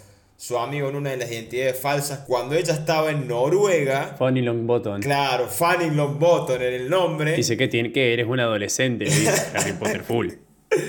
su 0.44 0.58
amigo 0.58 0.90
en 0.90 0.98
una 0.98 1.12
de 1.12 1.16
las 1.16 1.32
identidades 1.32 1.80
falsas 1.80 2.26
cuando 2.28 2.54
ella 2.56 2.74
estaba 2.74 3.12
en 3.12 3.30
Noruega. 3.30 4.18
Fanny 4.20 4.42
Longbottom. 4.42 5.00
Claro, 5.00 5.48
Fanny 5.48 5.90
Longbottom 5.90 6.62
en 6.62 6.74
el 6.74 6.90
nombre. 6.90 7.38
Dice 7.38 7.56
que, 7.56 7.70
tiene, 7.70 7.94
que 7.94 8.12
eres 8.12 8.28
un 8.28 8.42
adolescente, 8.42 9.06
Harry 9.56 9.72
Potter 9.72 10.04
full. 10.04 10.32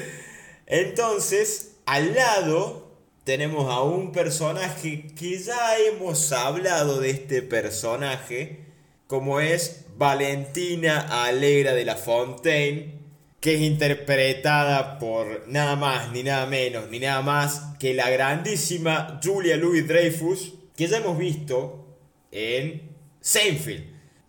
Entonces, 0.66 1.76
al 1.86 2.14
lado 2.14 2.96
tenemos 3.22 3.72
a 3.72 3.80
un 3.82 4.10
personaje 4.10 5.06
que 5.16 5.38
ya 5.38 5.78
hemos 5.78 6.32
hablado 6.32 6.98
de 6.98 7.10
este 7.10 7.40
personaje, 7.40 8.64
como 9.06 9.38
es 9.38 9.84
Valentina 9.96 11.26
Alegra 11.26 11.74
de 11.74 11.84
la 11.84 11.94
Fontaine 11.94 13.03
que 13.44 13.56
es 13.56 13.60
interpretada 13.60 14.98
por 14.98 15.46
nada 15.48 15.76
más, 15.76 16.10
ni 16.12 16.22
nada 16.22 16.46
menos, 16.46 16.88
ni 16.88 16.98
nada 16.98 17.20
más 17.20 17.60
que 17.78 17.92
la 17.92 18.08
grandísima 18.08 19.20
Julia 19.22 19.58
Louis 19.58 19.86
Dreyfus, 19.86 20.54
que 20.74 20.86
ya 20.86 20.96
hemos 20.96 21.18
visto 21.18 21.94
en 22.32 22.90
Seinfeld. 23.20 23.84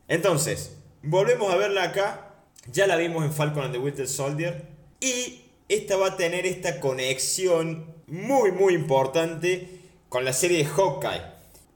Entonces, 0.10 0.75
volvemos 1.01 1.49
a 1.49 1.56
verla 1.56 1.84
acá, 1.84 2.34
ya 2.69 2.88
la 2.88 2.97
vimos 2.97 3.23
en 3.23 3.32
Falcon 3.32 3.63
and 3.63 3.71
the 3.71 3.80
Winter 3.80 4.06
Soldier, 4.06 4.67
y 4.99 5.43
esta 5.69 5.95
va 5.95 6.08
a 6.08 6.17
tener 6.17 6.45
esta 6.45 6.82
conexión 6.82 7.86
muy, 8.08 8.51
muy 8.51 8.73
importante 8.73 9.80
con 10.10 10.25
la 10.25 10.34
serie 10.34 10.58
de 10.58 10.65
Hawkeye. 10.65 11.21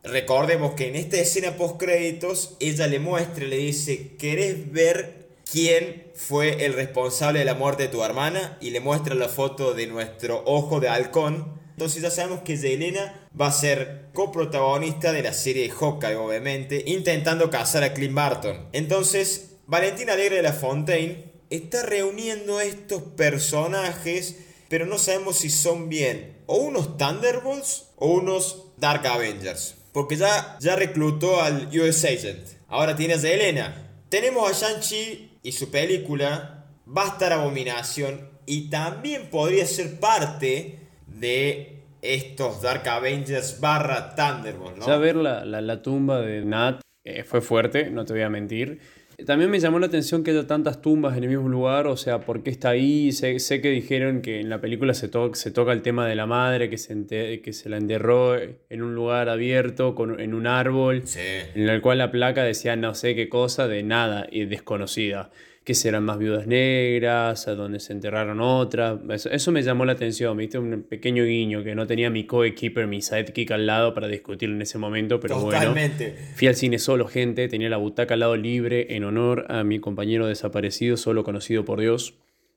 Recordemos 0.04 0.73
que 0.73 0.89
en 0.89 0.97
esta 0.97 1.15
escena 1.15 1.56
post 1.56 1.80
créditos 1.80 2.58
ella 2.60 2.86
le 2.88 2.99
muestra, 2.99 3.45
le 3.45 3.56
dice, 3.56 4.17
¿querés 4.17 4.73
ver 4.73 5.28
quién 5.51 6.12
fue 6.13 6.65
el 6.65 6.73
responsable 6.73 7.39
de 7.39 7.45
la 7.45 7.55
muerte 7.55 7.83
de 7.83 7.89
tu 7.89 8.03
hermana 8.03 8.57
y 8.62 8.69
le 8.69 8.79
muestra 8.79 9.15
la 9.15 9.29
foto 9.29 9.73
de 9.73 9.88
nuestro 9.88 10.43
ojo 10.45 10.79
de 10.79 10.89
halcón. 10.89 11.59
Entonces 11.71 12.01
ya 12.01 12.12
sabemos 12.12 12.41
que 12.41 12.57
Yelena 12.57 13.27
va 13.39 13.47
a 13.47 13.51
ser 13.51 14.09
coprotagonista 14.13 15.12
de 15.12 15.23
la 15.23 15.33
serie 15.33 15.69
Hawkeye, 15.69 16.15
obviamente, 16.15 16.83
intentando 16.88 17.49
cazar 17.49 17.83
a 17.83 17.93
Clint 17.93 18.13
Barton. 18.13 18.67
Entonces, 18.73 19.55
Valentina 19.65 20.13
Alegre 20.13 20.38
de 20.38 20.43
la 20.43 20.53
Fontaine 20.53 21.31
está 21.49 21.83
reuniendo 21.83 22.59
estos 22.59 23.01
personajes, 23.01 24.35
pero 24.67 24.85
no 24.85 24.97
sabemos 24.97 25.38
si 25.38 25.49
son 25.49 25.89
bien 25.89 26.38
o 26.45 26.57
unos 26.57 26.97
Thunderbolts 26.97 27.88
o 27.95 28.07
unos 28.07 28.65
Dark 28.77 29.07
Avengers. 29.07 29.75
Porque 29.93 30.17
ya, 30.17 30.57
ya 30.59 30.75
reclutó 30.75 31.41
al 31.41 31.69
US 31.79 32.05
Agent. 32.05 32.45
Ahora 32.67 32.95
tiene 32.95 33.15
a 33.15 33.17
Yelena. 33.17 33.85
Tenemos 34.09 34.49
a 34.49 34.53
Shang-Chi 34.53 35.28
y 35.43 35.52
su 35.52 35.71
película 35.71 36.65
va 36.86 37.04
a 37.04 37.08
estar 37.08 37.34
Abominación 37.34 38.30
y 38.45 38.69
también 38.69 39.30
podría 39.30 39.65
ser 39.65 39.99
parte 39.99 40.80
de 41.08 41.84
estos 42.02 42.62
Dark 42.62 42.88
Avengers 42.88 43.60
barra 43.60 44.15
Thunderbolt. 44.15 44.86
Ya 44.86 44.97
ver 44.97 45.15
la 45.15 45.82
tumba 45.82 46.21
de 46.21 46.43
Nat 46.45 46.82
eh, 47.04 47.23
fue 47.23 47.41
fuerte, 47.41 47.89
no 47.89 48.06
te 48.06 48.13
voy 48.13 48.21
a 48.23 48.30
mentir. 48.30 48.80
También 49.25 49.51
me 49.51 49.60
llamó 49.60 49.79
la 49.79 49.88
atención 49.88 50.23
que 50.23 50.32
haya 50.32 50.47
tantas 50.47 50.82
tumbas 50.82 51.17
en 51.17 51.23
el 51.23 51.29
mismo 51.29 51.49
lugar, 51.49 51.88
o 51.88 51.97
sea, 51.97 52.19
¿por 52.21 52.43
qué 52.43 52.49
está 52.49 52.69
ahí? 52.69 53.12
Sé, 53.12 53.39
sé 53.39 53.62
que 53.62 53.69
dijeron 53.69 54.21
que 54.21 54.39
en 54.39 54.49
la 54.49 54.62
película 54.62 54.93
se, 54.93 55.08
to 55.08 55.34
se 55.36 55.51
toca 55.51 55.71
el 55.73 55.82
tema 55.82 56.08
de 56.08 56.15
la 56.15 56.25
madre, 56.25 56.69
que 56.69 56.77
se, 56.77 57.41
que 57.41 57.53
se 57.53 57.69
la 57.69 57.77
enterró 57.77 58.36
en 58.38 58.82
un 58.82 58.95
lugar 58.95 59.29
abierto, 59.29 59.95
con, 59.95 60.19
en 60.19 60.34
un 60.34 60.47
árbol, 60.47 61.01
sí. 61.05 61.19
en 61.55 61.67
el 61.67 61.82
cual 61.82 61.97
la 61.97 62.12
placa 62.12 62.43
decía 62.43 62.75
no 62.75 62.93
sé 62.95 63.15
qué 63.15 63.29
cosa 63.29 63.67
de 63.67 63.84
nada 63.84 64.27
y 64.32 64.45
desconocida 64.45 65.32
que 65.69 65.75
serán 65.75 66.03
más 66.03 66.17
viudas 66.17 66.47
negras, 66.47 67.47
a 67.47 67.53
donde 67.53 67.79
se 67.79 67.93
enterraron 67.93 68.41
otras. 68.41 69.01
Eso, 69.08 69.29
eso, 69.29 69.51
me 69.51 69.62
llamó 69.62 69.86
la 69.86 69.91
atención, 69.91 70.36
¿viste? 70.36 70.58
Un 70.58 70.82
pequeño 70.82 71.23
guiño 71.25 71.63
que 71.63 71.75
no 71.75 71.86
tenía 71.86 72.10
mi 72.10 72.25
co-keeper, 72.25 72.88
mi 72.88 73.03
sidekick 73.03 73.51
al 73.51 73.67
lado 73.67 73.93
para 73.93 74.08
discutirlo 74.08 74.55
en 74.55 74.63
ese 74.63 74.79
momento, 74.79 75.19
pero 75.19 75.39
Totalmente. 75.39 76.13
bueno. 76.13 76.27
Fui 76.34 76.47
al 76.47 76.55
cine 76.55 76.79
solo, 76.79 77.05
gente, 77.05 77.47
tenía 77.49 77.69
la 77.69 77.77
butaca 77.77 78.15
al 78.15 78.21
lado 78.21 78.36
libre 78.36 78.95
en 78.95 79.03
honor 79.03 79.45
a 79.47 79.63
mi 79.63 79.79
compañero 79.79 80.25
desaparecido, 80.25 80.97
solo 80.97 81.23
conocido 81.23 81.63
por 81.65 81.79
Dios. 81.79 82.15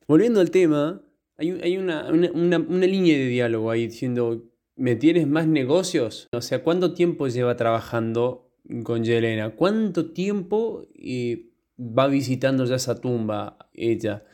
Volviendo 0.09 0.41
al 0.41 0.51
tema, 0.51 1.03
hay, 1.37 1.51
hay 1.63 1.77
una, 1.77 2.11
una, 2.11 2.31
una, 2.33 2.59
una 2.61 2.87
línea 2.87 3.19
de 3.19 3.27
diálogo 3.27 3.71
ahí 3.71 3.89
diciendo, 3.89 4.43
¿me 4.75 4.97
tienes 4.97 5.27
más 5.27 5.47
negocios? 5.47 6.29
O 6.33 6.41
sea, 6.41 6.63
¿cuánto 6.63 6.95
tiempo 6.95 7.29
lleva 7.29 7.57
trabajando 7.57 8.49
con 8.85 9.05
Yelena? 9.05 9.51
¿Cuánto 9.51 10.13
tiempo... 10.13 10.87
Y 10.95 11.52
va 11.83 12.07
visitando 12.07 12.65
ya 12.65 12.77
esa 12.77 13.01
tumba 13.01 13.59
ella? 13.75 14.25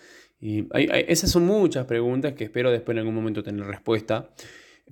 Y 0.40 0.66
esas 1.08 1.30
son 1.30 1.46
muchas 1.46 1.86
preguntas 1.86 2.34
que 2.34 2.44
espero 2.44 2.70
después 2.70 2.94
en 2.94 3.00
algún 3.00 3.14
momento 3.14 3.42
tener 3.42 3.66
respuesta. 3.66 4.30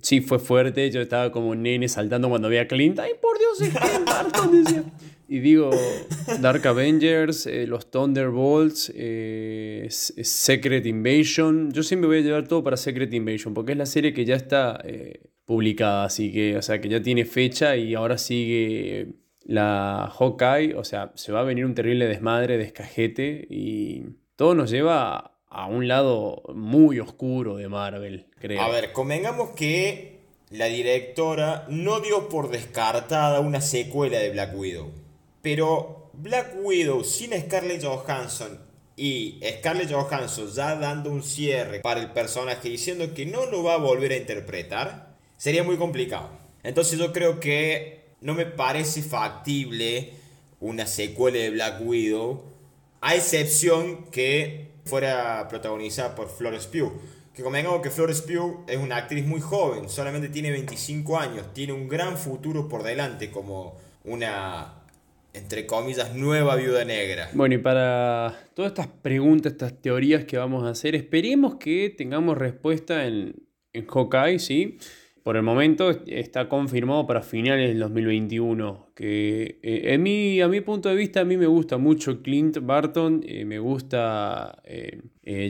Sí, 0.01 0.21
fue 0.21 0.39
fuerte, 0.39 0.91
yo 0.91 1.01
estaba 1.01 1.31
como 1.31 1.55
nene 1.55 1.87
saltando 1.87 2.29
cuando 2.29 2.49
vi 2.49 2.57
a 2.57 2.67
Clint. 2.67 2.99
¡Ay, 2.99 3.13
por 3.21 3.37
Dios, 3.39 3.61
es 3.61 3.73
Clint. 3.73 4.87
Y 5.29 5.39
digo, 5.39 5.71
Dark 6.39 6.65
Avengers, 6.67 7.47
eh, 7.47 7.67
los 7.67 7.91
Thunderbolts, 7.91 8.93
eh, 8.95 9.87
Secret 9.89 10.85
Invasion. 10.85 11.71
Yo 11.73 11.83
siempre 11.83 12.07
voy 12.07 12.19
a 12.19 12.21
llevar 12.21 12.47
todo 12.47 12.63
para 12.63 12.77
Secret 12.77 13.13
Invasion, 13.13 13.53
porque 13.53 13.73
es 13.73 13.77
la 13.77 13.85
serie 13.85 14.13
que 14.13 14.23
ya 14.23 14.35
está 14.35 14.79
eh, 14.85 15.21
publicada, 15.43 16.05
así 16.05 16.31
que, 16.31 16.55
o 16.55 16.61
sea, 16.61 16.79
que 16.79 16.87
ya 16.87 17.01
tiene 17.01 17.25
fecha 17.25 17.75
y 17.75 17.93
ahora 17.93 18.17
sigue 18.17 19.15
la 19.47 20.13
Hawkeye, 20.13 20.75
o 20.75 20.83
sea, 20.83 21.11
se 21.15 21.31
va 21.31 21.39
a 21.39 21.43
venir 21.43 21.65
un 21.65 21.73
terrible 21.73 22.05
desmadre, 22.05 22.57
descajete 22.57 23.47
y 23.49 24.03
todo 24.35 24.53
nos 24.55 24.69
lleva 24.69 25.39
a 25.49 25.65
un 25.67 25.87
lado 25.87 26.43
muy 26.53 26.99
oscuro 26.99 27.55
de 27.55 27.69
Marvel, 27.69 28.27
creo. 28.39 28.61
A 28.61 28.67
ver, 28.67 28.91
convengamos 28.91 29.51
que 29.51 30.19
la 30.49 30.65
directora 30.65 31.65
no 31.69 32.01
dio 32.01 32.27
por 32.27 32.49
descartada 32.49 33.39
una 33.39 33.61
secuela 33.61 34.19
de 34.19 34.31
Black 34.31 34.53
Widow. 34.53 34.91
Pero 35.41 36.09
Black 36.11 36.55
Widow 36.61 37.05
sin 37.05 37.31
Scarlett 37.31 37.85
Johansson 37.85 38.59
y 38.97 39.39
Scarlett 39.59 39.89
Johansson 39.89 40.49
ya 40.53 40.75
dando 40.75 41.09
un 41.09 41.23
cierre 41.23 41.79
para 41.79 42.01
el 42.01 42.11
personaje 42.11 42.67
diciendo 42.67 43.13
que 43.13 43.25
no 43.25 43.45
lo 43.45 43.63
va 43.63 43.75
a 43.75 43.77
volver 43.77 44.11
a 44.11 44.17
interpretar, 44.17 45.15
sería 45.37 45.63
muy 45.63 45.77
complicado. 45.77 46.31
Entonces 46.63 46.99
yo 46.99 47.13
creo 47.13 47.39
que 47.39 48.06
no 48.21 48.33
me 48.33 48.45
parece 48.45 49.01
factible 49.01 50.13
una 50.59 50.87
secuela 50.87 51.37
de 51.37 51.51
Black 51.51 51.81
Widow, 51.81 52.43
a 53.01 53.15
excepción 53.15 54.05
que 54.11 54.71
fuera 54.85 55.47
protagonizada 55.49 56.15
por 56.15 56.29
Florence 56.29 56.67
Pugh. 56.69 56.93
Que 57.33 57.43
convengamos 57.43 57.81
que 57.81 57.91
Florence 57.91 58.23
Pugh 58.23 58.65
es 58.67 58.77
una 58.77 58.97
actriz 58.97 59.25
muy 59.25 59.39
joven, 59.39 59.89
solamente 59.89 60.29
tiene 60.29 60.49
25 60.49 61.17
años, 61.19 61.53
tiene 61.53 61.73
un 61.73 61.87
gran 61.87 62.17
futuro 62.17 62.67
por 62.67 62.81
delante 62.81 63.29
como 63.29 63.75
una 64.03 64.73
entre 65.37 65.67
comillas, 65.67 66.15
nueva 66.15 66.55
viuda 66.55 66.83
negra. 66.83 67.29
Bueno, 67.33 67.55
y 67.55 67.57
para 67.59 68.35
todas 68.55 68.71
estas 68.71 68.87
preguntas, 68.87 69.51
estas 69.51 69.79
teorías 69.79 70.25
que 70.25 70.37
vamos 70.37 70.65
a 70.65 70.69
hacer, 70.69 70.95
esperemos 70.95 71.55
que 71.55 71.93
tengamos 71.95 72.37
respuesta 72.37 73.05
en, 73.05 73.35
en 73.71 73.85
Hawkeye, 73.85 74.39
¿sí? 74.39 74.79
Por 75.27 75.35
el 75.35 75.43
momento 75.43 75.89
está 76.07 76.47
confirmado 76.47 77.05
para 77.05 77.21
finales 77.21 77.67
del 77.67 77.79
2021. 77.79 78.93
Que 78.95 79.59
eh, 79.61 79.93
en 79.93 80.41
a 80.41 80.47
mi 80.47 80.61
punto 80.61 80.87
de 80.87 80.95
vista, 80.95 81.19
a 81.19 81.25
mí 81.25 81.35
me 81.35 81.47
gusta 81.47 81.77
mucho 81.77 82.21
Clint 82.21 82.59
Barton, 82.61 83.21
eh, 83.27 83.43
me 83.43 83.59
gusta 83.59 84.61
eh, 84.63 85.01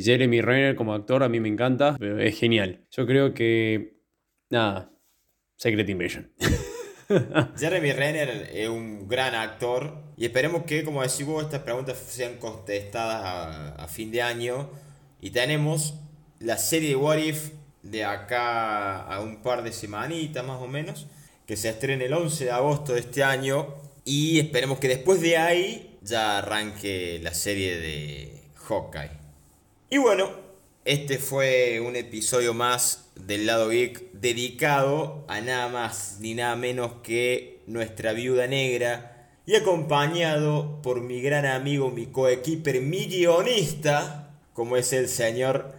Jeremy 0.01 0.41
Renner 0.41 0.75
como 0.75 0.95
actor, 0.95 1.21
a 1.21 1.29
mí 1.29 1.39
me 1.39 1.49
encanta, 1.49 1.95
es 2.01 2.39
genial. 2.39 2.87
Yo 2.89 3.05
creo 3.05 3.35
que, 3.35 4.01
nada, 4.49 4.91
Secret 5.57 5.87
Invasion. 5.87 6.33
Jeremy 7.59 7.91
Renner 7.91 8.49
es 8.51 8.69
un 8.69 9.07
gran 9.07 9.35
actor 9.35 9.93
y 10.17 10.25
esperemos 10.25 10.63
que, 10.63 10.83
como 10.83 11.03
decimos, 11.03 11.43
estas 11.43 11.61
preguntas 11.61 11.99
sean 11.99 12.37
contestadas 12.39 13.75
a, 13.77 13.87
fin 13.87 14.09
de 14.09 14.23
año. 14.23 14.71
Y 15.21 15.29
tenemos 15.29 15.93
la 16.39 16.57
serie 16.57 16.89
de 16.89 16.95
What 16.95 17.17
If 17.19 17.51
de 17.89 18.03
acá 18.03 19.03
a 19.03 19.19
un 19.21 19.41
par 19.41 19.63
de 19.63 19.71
semanitas 19.71 20.45
más 20.45 20.61
o 20.61 20.67
menos, 20.67 21.07
que 21.45 21.57
se 21.57 21.69
estrena 21.69 22.03
el 22.03 22.13
11 22.13 22.45
de 22.45 22.51
agosto 22.51 22.93
de 22.93 22.99
este 23.01 23.23
año. 23.23 23.75
Y 24.03 24.39
esperemos 24.39 24.79
que 24.79 24.87
después 24.87 25.21
de 25.21 25.37
ahí 25.37 25.97
ya 26.01 26.39
arranque 26.39 27.19
la 27.21 27.33
serie 27.33 27.77
de 27.77 28.43
Hawkeye. 28.55 29.11
Y 29.89 29.97
bueno, 29.97 30.29
este 30.85 31.17
fue 31.17 31.81
un 31.81 31.95
episodio 31.95 32.53
más 32.53 33.09
del 33.15 33.45
lado 33.45 33.69
geek 33.69 34.11
dedicado 34.13 35.25
a 35.27 35.41
nada 35.41 35.67
más 35.69 36.17
ni 36.19 36.33
nada 36.33 36.55
menos 36.55 37.01
que 37.03 37.61
nuestra 37.67 38.13
viuda 38.13 38.47
negra 38.47 39.29
y 39.45 39.55
acompañado 39.55 40.81
por 40.81 41.01
mi 41.01 41.21
gran 41.21 41.45
amigo, 41.45 41.89
mi 41.89 42.07
coequiper, 42.07 42.81
mi 42.81 43.07
guionista, 43.07 44.33
como 44.53 44.75
es 44.75 44.91
el 44.93 45.07
señor 45.07 45.73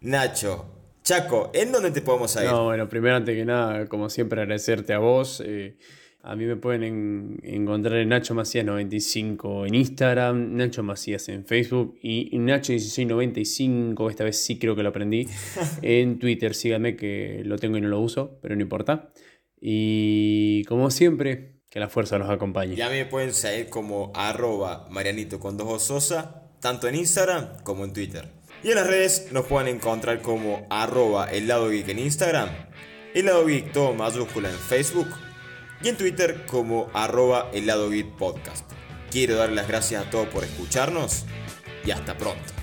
Nacho. 0.00 0.71
Chaco, 1.02 1.50
¿en 1.52 1.72
dónde 1.72 1.90
te 1.90 2.00
podemos 2.00 2.34
ir? 2.36 2.44
No, 2.44 2.64
bueno, 2.64 2.88
primero 2.88 3.16
antes 3.16 3.36
que 3.36 3.44
nada, 3.44 3.86
como 3.86 4.08
siempre 4.08 4.40
agradecerte 4.40 4.92
a 4.92 4.98
vos. 4.98 5.42
Eh, 5.44 5.76
a 6.22 6.36
mí 6.36 6.44
me 6.44 6.54
pueden 6.54 7.40
encontrar 7.42 7.98
en 7.98 8.10
Nacho 8.10 8.34
Macías 8.34 8.64
95 8.64 9.66
en 9.66 9.74
Instagram, 9.74 10.54
Nacho 10.54 10.84
Macías 10.84 11.28
en 11.28 11.44
Facebook 11.44 11.98
y 12.00 12.38
Nacho 12.38 12.72
1695, 12.72 14.08
esta 14.08 14.22
vez 14.22 14.40
sí 14.40 14.60
creo 14.60 14.76
que 14.76 14.84
lo 14.84 14.90
aprendí, 14.90 15.26
en 15.82 16.20
Twitter. 16.20 16.54
Síganme 16.54 16.94
que 16.94 17.42
lo 17.44 17.58
tengo 17.58 17.78
y 17.78 17.80
no 17.80 17.88
lo 17.88 17.98
uso, 17.98 18.38
pero 18.40 18.54
no 18.54 18.62
importa. 18.62 19.12
Y 19.60 20.62
como 20.64 20.92
siempre, 20.92 21.62
que 21.68 21.80
la 21.80 21.88
fuerza 21.88 22.18
los 22.18 22.30
acompañe. 22.30 22.76
Ya 22.76 22.88
me 22.88 23.06
pueden 23.06 23.32
seguir 23.32 23.68
como 23.68 24.12
arroba 24.14 24.86
Marianito 24.90 25.40
con 25.40 25.56
dos 25.56 25.82
Sosa, 25.82 26.50
tanto 26.60 26.86
en 26.86 26.94
Instagram 26.94 27.62
como 27.64 27.84
en 27.84 27.92
Twitter. 27.92 28.28
Y 28.62 28.70
en 28.70 28.76
las 28.76 28.86
redes 28.86 29.28
nos 29.32 29.46
pueden 29.46 29.74
encontrar 29.74 30.22
como 30.22 30.66
arroba 30.70 31.30
el 31.30 31.48
geek 31.68 31.88
en 31.88 31.98
Instagram, 31.98 32.48
el 33.12 33.26
lado 33.26 33.44
geek 33.44 33.72
todo 33.72 33.92
en 34.50 34.58
Facebook 34.58 35.08
y 35.82 35.88
en 35.88 35.96
Twitter 35.96 36.46
como 36.46 36.88
arroba 36.94 37.50
el 37.52 37.66
lado 37.66 37.90
podcast. 38.18 38.70
Quiero 39.10 39.36
dar 39.36 39.50
las 39.50 39.66
gracias 39.66 40.06
a 40.06 40.10
todos 40.10 40.28
por 40.28 40.44
escucharnos 40.44 41.24
y 41.84 41.90
hasta 41.90 42.16
pronto. 42.16 42.61